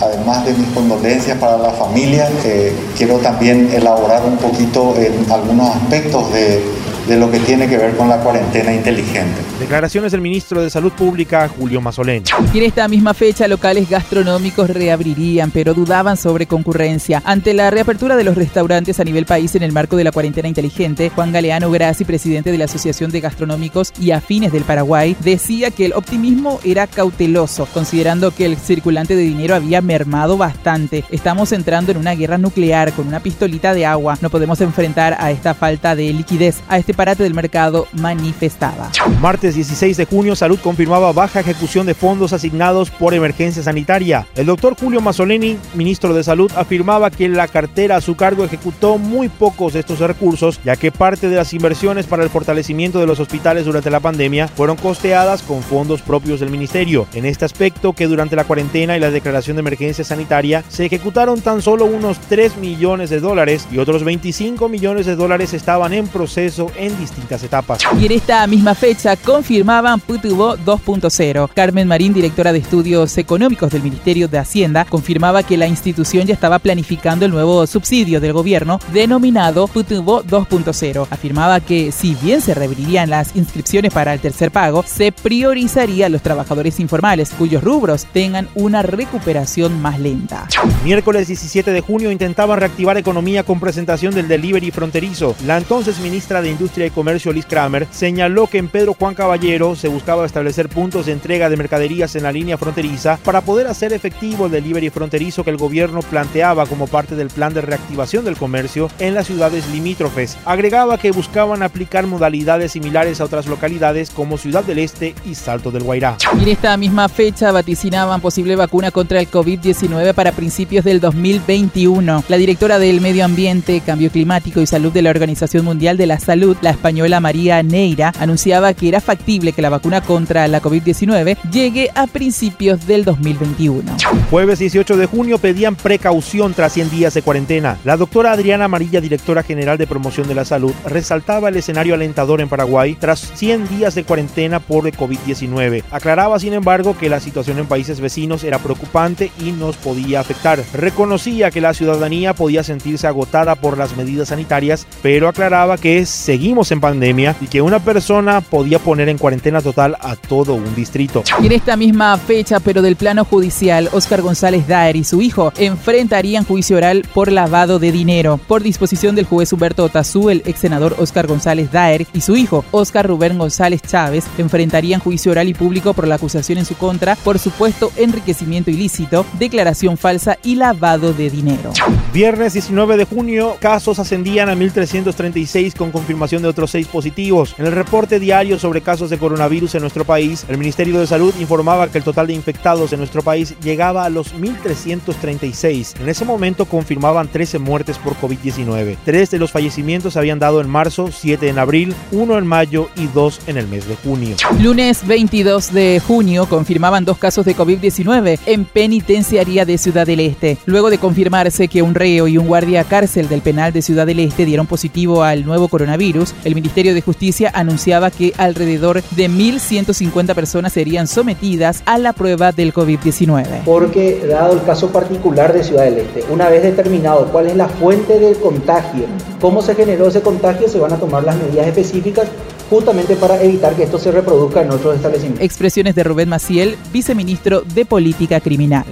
además 0.00 0.44
de 0.44 0.54
mis 0.54 0.68
condolencias 0.68 1.38
para 1.38 1.56
la 1.56 1.70
familia, 1.70 2.28
eh, 2.44 2.74
quiero 2.96 3.18
también 3.18 3.70
elaborar 3.72 4.24
un 4.24 4.36
poquito 4.36 4.94
en 4.96 5.30
algunos 5.30 5.76
aspectos 5.76 6.32
de 6.32 6.62
de 7.06 7.16
lo 7.16 7.30
que 7.30 7.38
tiene 7.40 7.68
que 7.68 7.76
ver 7.76 7.96
con 7.96 8.08
la 8.08 8.18
cuarentena 8.18 8.72
inteligente. 8.72 9.40
Declaraciones 9.58 10.12
del 10.12 10.20
ministro 10.20 10.62
de 10.62 10.70
Salud 10.70 10.92
Pública, 10.92 11.48
Julio 11.48 11.80
Mazzoleni. 11.80 12.24
Y 12.52 12.58
en 12.58 12.64
esta 12.64 12.86
misma 12.88 13.14
fecha, 13.14 13.48
locales 13.48 13.88
gastronómicos 13.88 14.70
reabrirían, 14.70 15.50
pero 15.50 15.74
dudaban 15.74 16.16
sobre 16.16 16.46
concurrencia. 16.46 17.22
Ante 17.24 17.54
la 17.54 17.70
reapertura 17.70 18.16
de 18.16 18.24
los 18.24 18.36
restaurantes 18.36 19.00
a 19.00 19.04
nivel 19.04 19.26
país 19.26 19.54
en 19.54 19.62
el 19.62 19.72
marco 19.72 19.96
de 19.96 20.04
la 20.04 20.12
cuarentena 20.12 20.48
inteligente, 20.48 21.10
Juan 21.14 21.32
Galeano 21.32 21.70
Graci, 21.70 22.04
presidente 22.04 22.52
de 22.52 22.58
la 22.58 22.64
Asociación 22.66 23.10
de 23.10 23.20
Gastronómicos 23.20 23.92
y 24.00 24.12
Afines 24.12 24.52
del 24.52 24.64
Paraguay, 24.64 25.16
decía 25.20 25.70
que 25.70 25.86
el 25.86 25.92
optimismo 25.94 26.60
era 26.64 26.86
cauteloso, 26.86 27.66
considerando 27.72 28.30
que 28.30 28.46
el 28.46 28.56
circulante 28.56 29.16
de 29.16 29.22
dinero 29.22 29.54
había 29.54 29.80
mermado 29.80 30.36
bastante. 30.36 31.04
Estamos 31.10 31.52
entrando 31.52 31.92
en 31.92 31.98
una 31.98 32.14
guerra 32.14 32.38
nuclear 32.38 32.92
con 32.92 33.08
una 33.08 33.20
pistolita 33.20 33.74
de 33.74 33.86
agua. 33.86 34.18
No 34.20 34.30
podemos 34.30 34.60
enfrentar 34.60 35.16
a 35.18 35.30
esta 35.30 35.54
falta 35.54 35.96
de 35.96 36.12
liquidez, 36.12 36.60
a 36.68 36.78
este 36.78 36.91
parate 36.94 37.22
del 37.22 37.34
mercado 37.34 37.86
manifestaba. 37.92 38.90
Martes 39.20 39.54
16 39.54 39.96
de 39.96 40.04
junio, 40.04 40.36
Salud 40.36 40.58
confirmaba 40.60 41.12
baja 41.12 41.40
ejecución 41.40 41.86
de 41.86 41.94
fondos 41.94 42.32
asignados 42.32 42.90
por 42.90 43.14
emergencia 43.14 43.62
sanitaria. 43.62 44.26
El 44.34 44.46
doctor 44.46 44.76
Julio 44.78 45.00
Mazzoleni, 45.00 45.58
ministro 45.74 46.14
de 46.14 46.24
Salud, 46.24 46.50
afirmaba 46.56 47.10
que 47.10 47.28
la 47.28 47.48
cartera 47.48 47.96
a 47.96 48.00
su 48.00 48.16
cargo 48.16 48.44
ejecutó 48.44 48.98
muy 48.98 49.28
pocos 49.28 49.72
de 49.72 49.80
estos 49.80 49.98
recursos, 50.00 50.60
ya 50.64 50.76
que 50.76 50.92
parte 50.92 51.28
de 51.28 51.36
las 51.36 51.52
inversiones 51.52 52.06
para 52.06 52.22
el 52.22 52.30
fortalecimiento 52.30 52.98
de 52.98 53.06
los 53.06 53.20
hospitales 53.20 53.64
durante 53.64 53.90
la 53.90 54.00
pandemia 54.00 54.48
fueron 54.48 54.76
costeadas 54.76 55.42
con 55.42 55.62
fondos 55.62 56.02
propios 56.02 56.40
del 56.40 56.50
ministerio. 56.50 57.06
En 57.14 57.24
este 57.24 57.44
aspecto, 57.44 57.92
que 57.92 58.06
durante 58.06 58.36
la 58.36 58.44
cuarentena 58.44 58.96
y 58.96 59.00
la 59.00 59.10
declaración 59.10 59.56
de 59.56 59.60
emergencia 59.60 60.04
sanitaria 60.04 60.64
se 60.68 60.86
ejecutaron 60.86 61.40
tan 61.40 61.62
solo 61.62 61.84
unos 61.84 62.18
3 62.28 62.56
millones 62.56 63.10
de 63.10 63.20
dólares 63.20 63.66
y 63.70 63.78
otros 63.78 64.04
25 64.04 64.68
millones 64.68 65.06
de 65.06 65.16
dólares 65.16 65.54
estaban 65.54 65.92
en 65.92 66.08
proceso 66.08 66.70
distintas 66.90 67.42
etapas. 67.42 67.80
Y 67.98 68.06
en 68.06 68.12
esta 68.12 68.46
misma 68.46 68.74
fecha 68.74 69.16
confirmaban 69.16 70.00
PUTUBO 70.00 70.56
2.0. 70.58 71.50
Carmen 71.54 71.88
Marín, 71.88 72.12
directora 72.12 72.52
de 72.52 72.58
estudios 72.58 73.16
económicos 73.18 73.70
del 73.70 73.82
Ministerio 73.82 74.28
de 74.28 74.38
Hacienda, 74.38 74.84
confirmaba 74.84 75.42
que 75.42 75.56
la 75.56 75.66
institución 75.66 76.26
ya 76.26 76.34
estaba 76.34 76.58
planificando 76.58 77.24
el 77.24 77.30
nuevo 77.30 77.66
subsidio 77.66 78.20
del 78.20 78.32
gobierno 78.32 78.80
denominado 78.92 79.68
PUTUBO 79.68 80.24
2.0. 80.24 81.06
Afirmaba 81.10 81.60
que 81.60 81.92
si 81.92 82.14
bien 82.16 82.40
se 82.40 82.54
reabrirían 82.54 83.10
las 83.10 83.36
inscripciones 83.36 83.92
para 83.92 84.12
el 84.12 84.20
tercer 84.20 84.50
pago, 84.50 84.84
se 84.86 85.12
priorizaría 85.12 86.06
a 86.06 86.08
los 86.08 86.22
trabajadores 86.22 86.80
informales 86.80 87.30
cuyos 87.30 87.62
rubros 87.62 88.06
tengan 88.12 88.48
una 88.54 88.82
recuperación 88.82 89.80
más 89.80 90.00
lenta. 90.00 90.48
Miércoles 90.84 91.28
17 91.28 91.70
de 91.70 91.80
junio 91.80 92.10
intentaban 92.10 92.58
reactivar 92.58 92.96
economía 92.96 93.44
con 93.44 93.60
presentación 93.60 94.14
del 94.14 94.28
delivery 94.28 94.70
fronterizo. 94.70 95.36
La 95.46 95.58
entonces 95.58 96.00
ministra 96.00 96.42
de 96.42 96.50
Industria 96.72 96.86
y 96.86 96.90
Comercio 96.90 97.32
Liz 97.34 97.44
Kramer 97.44 97.86
señaló 97.90 98.46
que 98.46 98.56
en 98.56 98.68
Pedro 98.68 98.96
Juan 98.98 99.14
Caballero 99.14 99.76
se 99.76 99.88
buscaba 99.88 100.24
establecer 100.24 100.70
puntos 100.70 101.04
de 101.04 101.12
entrega 101.12 101.50
de 101.50 101.58
mercaderías 101.58 102.16
en 102.16 102.22
la 102.22 102.32
línea 102.32 102.56
fronteriza 102.56 103.18
para 103.22 103.42
poder 103.42 103.66
hacer 103.66 103.92
efectivo 103.92 104.46
el 104.46 104.52
delivery 104.52 104.88
fronterizo 104.88 105.44
que 105.44 105.50
el 105.50 105.58
gobierno 105.58 106.00
planteaba 106.00 106.64
como 106.64 106.86
parte 106.86 107.14
del 107.14 107.28
plan 107.28 107.52
de 107.52 107.60
reactivación 107.60 108.24
del 108.24 108.38
comercio 108.38 108.88
en 109.00 109.12
las 109.12 109.26
ciudades 109.26 109.68
limítrofes. 109.68 110.38
Agregaba 110.46 110.96
que 110.96 111.10
buscaban 111.10 111.62
aplicar 111.62 112.06
modalidades 112.06 112.72
similares 112.72 113.20
a 113.20 113.24
otras 113.24 113.46
localidades 113.46 114.08
como 114.08 114.38
Ciudad 114.38 114.64
del 114.64 114.78
Este 114.78 115.14
y 115.26 115.34
Salto 115.34 115.72
del 115.72 115.82
Guairá. 115.82 116.16
En 116.40 116.48
esta 116.48 116.74
misma 116.78 117.10
fecha 117.10 117.52
vaticinaban 117.52 118.22
posible 118.22 118.56
vacuna 118.56 118.90
contra 118.90 119.20
el 119.20 119.30
COVID-19 119.30 120.14
para 120.14 120.32
principios 120.32 120.86
del 120.86 121.00
2021. 121.00 122.24
La 122.28 122.36
directora 122.38 122.78
del 122.78 123.02
Medio 123.02 123.26
Ambiente, 123.26 123.82
Cambio 123.84 124.10
Climático 124.10 124.62
y 124.62 124.66
Salud 124.66 124.90
de 124.90 125.02
la 125.02 125.10
Organización 125.10 125.66
Mundial 125.66 125.98
de 125.98 126.06
la 126.06 126.18
Salud 126.18 126.56
La 126.62 126.70
española 126.70 127.18
María 127.18 127.60
Neira 127.64 128.12
anunciaba 128.20 128.72
que 128.72 128.86
era 128.86 129.00
factible 129.00 129.52
que 129.52 129.62
la 129.62 129.68
vacuna 129.68 130.00
contra 130.00 130.46
la 130.46 130.62
COVID-19 130.62 131.36
llegue 131.50 131.90
a 131.92 132.06
principios 132.06 132.86
del 132.86 133.04
2021. 133.04 133.96
Jueves 134.30 134.60
18 134.60 134.96
de 134.96 135.06
junio 135.06 135.38
pedían 135.38 135.74
precaución 135.74 136.54
tras 136.54 136.72
100 136.74 136.90
días 136.90 137.14
de 137.14 137.22
cuarentena. 137.22 137.78
La 137.82 137.96
doctora 137.96 138.30
Adriana 138.30 138.66
Amarilla, 138.66 139.00
directora 139.00 139.42
general 139.42 139.76
de 139.76 139.88
promoción 139.88 140.28
de 140.28 140.36
la 140.36 140.44
salud, 140.44 140.72
resaltaba 140.86 141.48
el 141.48 141.56
escenario 141.56 141.94
alentador 141.94 142.40
en 142.40 142.48
Paraguay 142.48 142.96
tras 142.98 143.32
100 143.34 143.66
días 143.66 143.96
de 143.96 144.04
cuarentena 144.04 144.60
por 144.60 144.84
COVID-19. 144.84 145.82
Aclaraba, 145.90 146.38
sin 146.38 146.52
embargo, 146.52 146.96
que 146.96 147.08
la 147.08 147.18
situación 147.18 147.58
en 147.58 147.66
países 147.66 148.00
vecinos 148.00 148.44
era 148.44 148.60
preocupante 148.60 149.32
y 149.40 149.50
nos 149.50 149.76
podía 149.76 150.20
afectar. 150.20 150.62
Reconocía 150.72 151.50
que 151.50 151.60
la 151.60 151.74
ciudadanía 151.74 152.34
podía 152.34 152.62
sentirse 152.62 153.08
agotada 153.08 153.56
por 153.56 153.76
las 153.76 153.96
medidas 153.96 154.28
sanitarias, 154.28 154.86
pero 155.02 155.26
aclaraba 155.26 155.76
que 155.76 156.06
seguimos 156.52 156.70
en 156.72 156.80
pandemia 156.80 157.34
y 157.40 157.46
que 157.46 157.62
una 157.62 157.78
persona 157.78 158.42
podía 158.42 158.78
poner 158.78 159.08
en 159.08 159.16
cuarentena 159.16 159.62
total 159.62 159.96
a 160.00 160.16
todo 160.16 160.52
un 160.52 160.74
distrito. 160.74 161.24
Y 161.40 161.46
en 161.46 161.52
esta 161.52 161.76
misma 161.76 162.18
fecha, 162.18 162.60
pero 162.60 162.82
del 162.82 162.96
plano 162.96 163.24
judicial, 163.24 163.88
Oscar 163.92 164.20
González 164.20 164.68
Daer 164.68 164.96
y 164.96 165.04
su 165.04 165.22
hijo 165.22 165.50
enfrentarían 165.56 166.44
juicio 166.44 166.76
oral 166.76 167.06
por 167.14 167.32
lavado 167.32 167.78
de 167.78 167.90
dinero. 167.90 168.38
Por 168.48 168.62
disposición 168.62 169.14
del 169.14 169.24
juez 169.24 169.50
Humberto 169.52 169.84
Otazú, 169.84 170.28
el 170.28 170.42
ex 170.44 170.58
senador 170.58 170.94
Oscar 170.98 171.26
González 171.26 171.72
Daer 171.72 172.06
y 172.12 172.20
su 172.20 172.36
hijo 172.36 172.66
Oscar 172.70 173.06
Rubén 173.06 173.38
González 173.38 173.80
Chávez 173.80 174.26
enfrentarían 174.36 175.00
juicio 175.00 175.32
oral 175.32 175.48
y 175.48 175.54
público 175.54 175.94
por 175.94 176.06
la 176.06 176.16
acusación 176.16 176.58
en 176.58 176.66
su 176.66 176.76
contra 176.76 177.16
por 177.16 177.38
supuesto 177.38 177.92
enriquecimiento 177.96 178.70
ilícito, 178.70 179.24
declaración 179.38 179.96
falsa 179.96 180.36
y 180.42 180.56
lavado 180.56 181.14
de 181.14 181.30
dinero. 181.30 181.72
Viernes 182.12 182.52
19 182.52 182.98
de 182.98 183.04
junio, 183.06 183.56
casos 183.58 183.98
ascendían 183.98 184.50
a 184.50 184.54
1.336 184.54 185.74
con 185.74 185.90
confirmación 185.92 186.41
de 186.42 186.48
otros 186.48 186.70
seis 186.70 186.86
positivos. 186.86 187.54
En 187.58 187.66
el 187.66 187.72
reporte 187.72 188.18
diario 188.20 188.58
sobre 188.58 188.80
casos 188.80 189.10
de 189.10 189.18
coronavirus 189.18 189.74
en 189.74 189.82
nuestro 189.82 190.04
país, 190.04 190.44
el 190.48 190.58
Ministerio 190.58 191.00
de 191.00 191.06
Salud 191.06 191.34
informaba 191.40 191.88
que 191.88 191.98
el 191.98 192.04
total 192.04 192.26
de 192.26 192.34
infectados 192.34 192.92
en 192.92 192.98
nuestro 192.98 193.22
país 193.22 193.54
llegaba 193.62 194.04
a 194.04 194.10
los 194.10 194.34
1.336. 194.34 196.00
En 196.00 196.08
ese 196.08 196.24
momento 196.24 196.66
confirmaban 196.66 197.28
13 197.28 197.58
muertes 197.58 197.98
por 197.98 198.14
COVID-19. 198.16 198.96
Tres 199.04 199.30
de 199.30 199.38
los 199.38 199.52
fallecimientos 199.52 200.16
habían 200.16 200.38
dado 200.38 200.60
en 200.60 200.68
marzo, 200.68 201.10
siete 201.12 201.48
en 201.48 201.58
abril, 201.58 201.94
uno 202.10 202.38
en 202.38 202.46
mayo 202.46 202.88
y 202.96 203.06
dos 203.06 203.40
en 203.46 203.56
el 203.56 203.68
mes 203.68 203.86
de 203.86 203.96
junio. 203.96 204.36
Lunes 204.60 205.06
22 205.06 205.72
de 205.72 206.00
junio 206.06 206.46
confirmaban 206.46 207.04
dos 207.04 207.18
casos 207.18 207.44
de 207.44 207.56
COVID-19 207.56 208.38
en 208.46 208.64
penitenciaría 208.64 209.64
de 209.64 209.78
Ciudad 209.78 210.06
del 210.06 210.20
Este. 210.20 210.58
Luego 210.66 210.90
de 210.90 210.98
confirmarse 210.98 211.68
que 211.68 211.82
un 211.82 211.94
reo 211.94 212.28
y 212.28 212.38
un 212.38 212.46
guardia 212.46 212.84
cárcel 212.84 213.28
del 213.28 213.42
penal 213.42 213.72
de 213.72 213.82
Ciudad 213.82 214.06
del 214.06 214.20
Este 214.20 214.44
dieron 214.44 214.66
positivo 214.66 215.22
al 215.22 215.44
nuevo 215.44 215.68
coronavirus, 215.68 216.31
el 216.44 216.54
Ministerio 216.54 216.94
de 216.94 217.00
Justicia 217.00 217.50
anunciaba 217.54 218.10
que 218.10 218.32
alrededor 218.36 219.02
de 219.02 219.28
1.150 219.28 220.34
personas 220.34 220.72
serían 220.72 221.06
sometidas 221.06 221.82
a 221.86 221.98
la 221.98 222.12
prueba 222.12 222.52
del 222.52 222.72
COVID-19. 222.72 223.64
Porque 223.64 224.24
dado 224.26 224.54
el 224.54 224.62
caso 224.62 224.90
particular 224.90 225.52
de 225.52 225.64
Ciudad 225.64 225.84
del 225.84 225.98
Este, 225.98 226.24
una 226.30 226.48
vez 226.48 226.62
determinado 226.62 227.26
cuál 227.26 227.46
es 227.46 227.56
la 227.56 227.68
fuente 227.68 228.18
del 228.18 228.36
contagio, 228.36 229.06
cómo 229.40 229.62
se 229.62 229.74
generó 229.74 230.08
ese 230.08 230.20
contagio, 230.20 230.68
se 230.68 230.78
van 230.78 230.92
a 230.92 230.96
tomar 230.96 231.24
las 231.24 231.36
medidas 231.36 231.66
específicas 231.66 232.28
justamente 232.72 233.16
para 233.16 233.38
evitar 233.42 233.76
que 233.76 233.82
esto 233.82 233.98
se 233.98 234.10
reproduzca 234.10 234.62
en 234.62 234.70
otros 234.70 234.96
establecimientos. 234.96 235.44
Expresiones 235.44 235.94
de 235.94 236.04
Rubén 236.04 236.30
Maciel, 236.30 236.78
viceministro 236.90 237.60
de 237.60 237.84
Política 237.84 238.40
Criminal. 238.40 238.86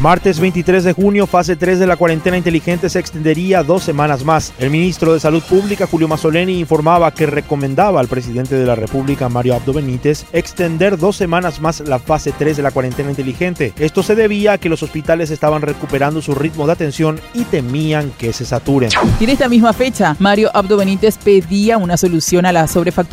Martes 0.00 0.40
23 0.40 0.82
de 0.82 0.94
junio, 0.94 1.26
fase 1.26 1.54
3 1.54 1.78
de 1.78 1.86
la 1.86 1.98
cuarentena 1.98 2.38
inteligente 2.38 2.88
se 2.88 2.98
extendería 2.98 3.62
dos 3.62 3.82
semanas 3.82 4.24
más. 4.24 4.54
El 4.58 4.70
ministro 4.70 5.12
de 5.12 5.20
Salud 5.20 5.42
Pública, 5.42 5.86
Julio 5.86 6.08
Mazzoleni, 6.08 6.58
informaba 6.58 7.10
que 7.10 7.26
recomendaba 7.26 8.00
al 8.00 8.08
presidente 8.08 8.54
de 8.54 8.64
la 8.64 8.74
República, 8.74 9.28
Mario 9.28 9.56
Abdo 9.56 9.74
Benítez, 9.74 10.24
extender 10.32 10.96
dos 10.96 11.16
semanas 11.16 11.60
más 11.60 11.80
la 11.80 11.98
fase 11.98 12.32
3 12.32 12.56
de 12.56 12.62
la 12.62 12.70
cuarentena 12.70 13.10
inteligente. 13.10 13.74
Esto 13.78 14.02
se 14.02 14.14
debía 14.14 14.52
a 14.54 14.58
que 14.58 14.70
los 14.70 14.82
hospitales 14.82 15.30
estaban 15.30 15.60
recuperando 15.60 16.22
su 16.22 16.34
ritmo 16.34 16.66
de 16.66 16.72
atención 16.72 17.20
y 17.34 17.44
temían 17.44 18.10
que 18.16 18.32
se 18.32 18.46
saturen. 18.46 18.88
Y 19.20 19.24
en 19.24 19.30
esta 19.30 19.50
misma 19.50 19.74
fecha, 19.74 20.16
Mario 20.18 20.50
Abdo 20.54 20.78
Benítez 20.78 21.18
pedía 21.18 21.76
una 21.76 21.98
solución 21.98 22.46
a 22.46 22.52
la 22.52 22.66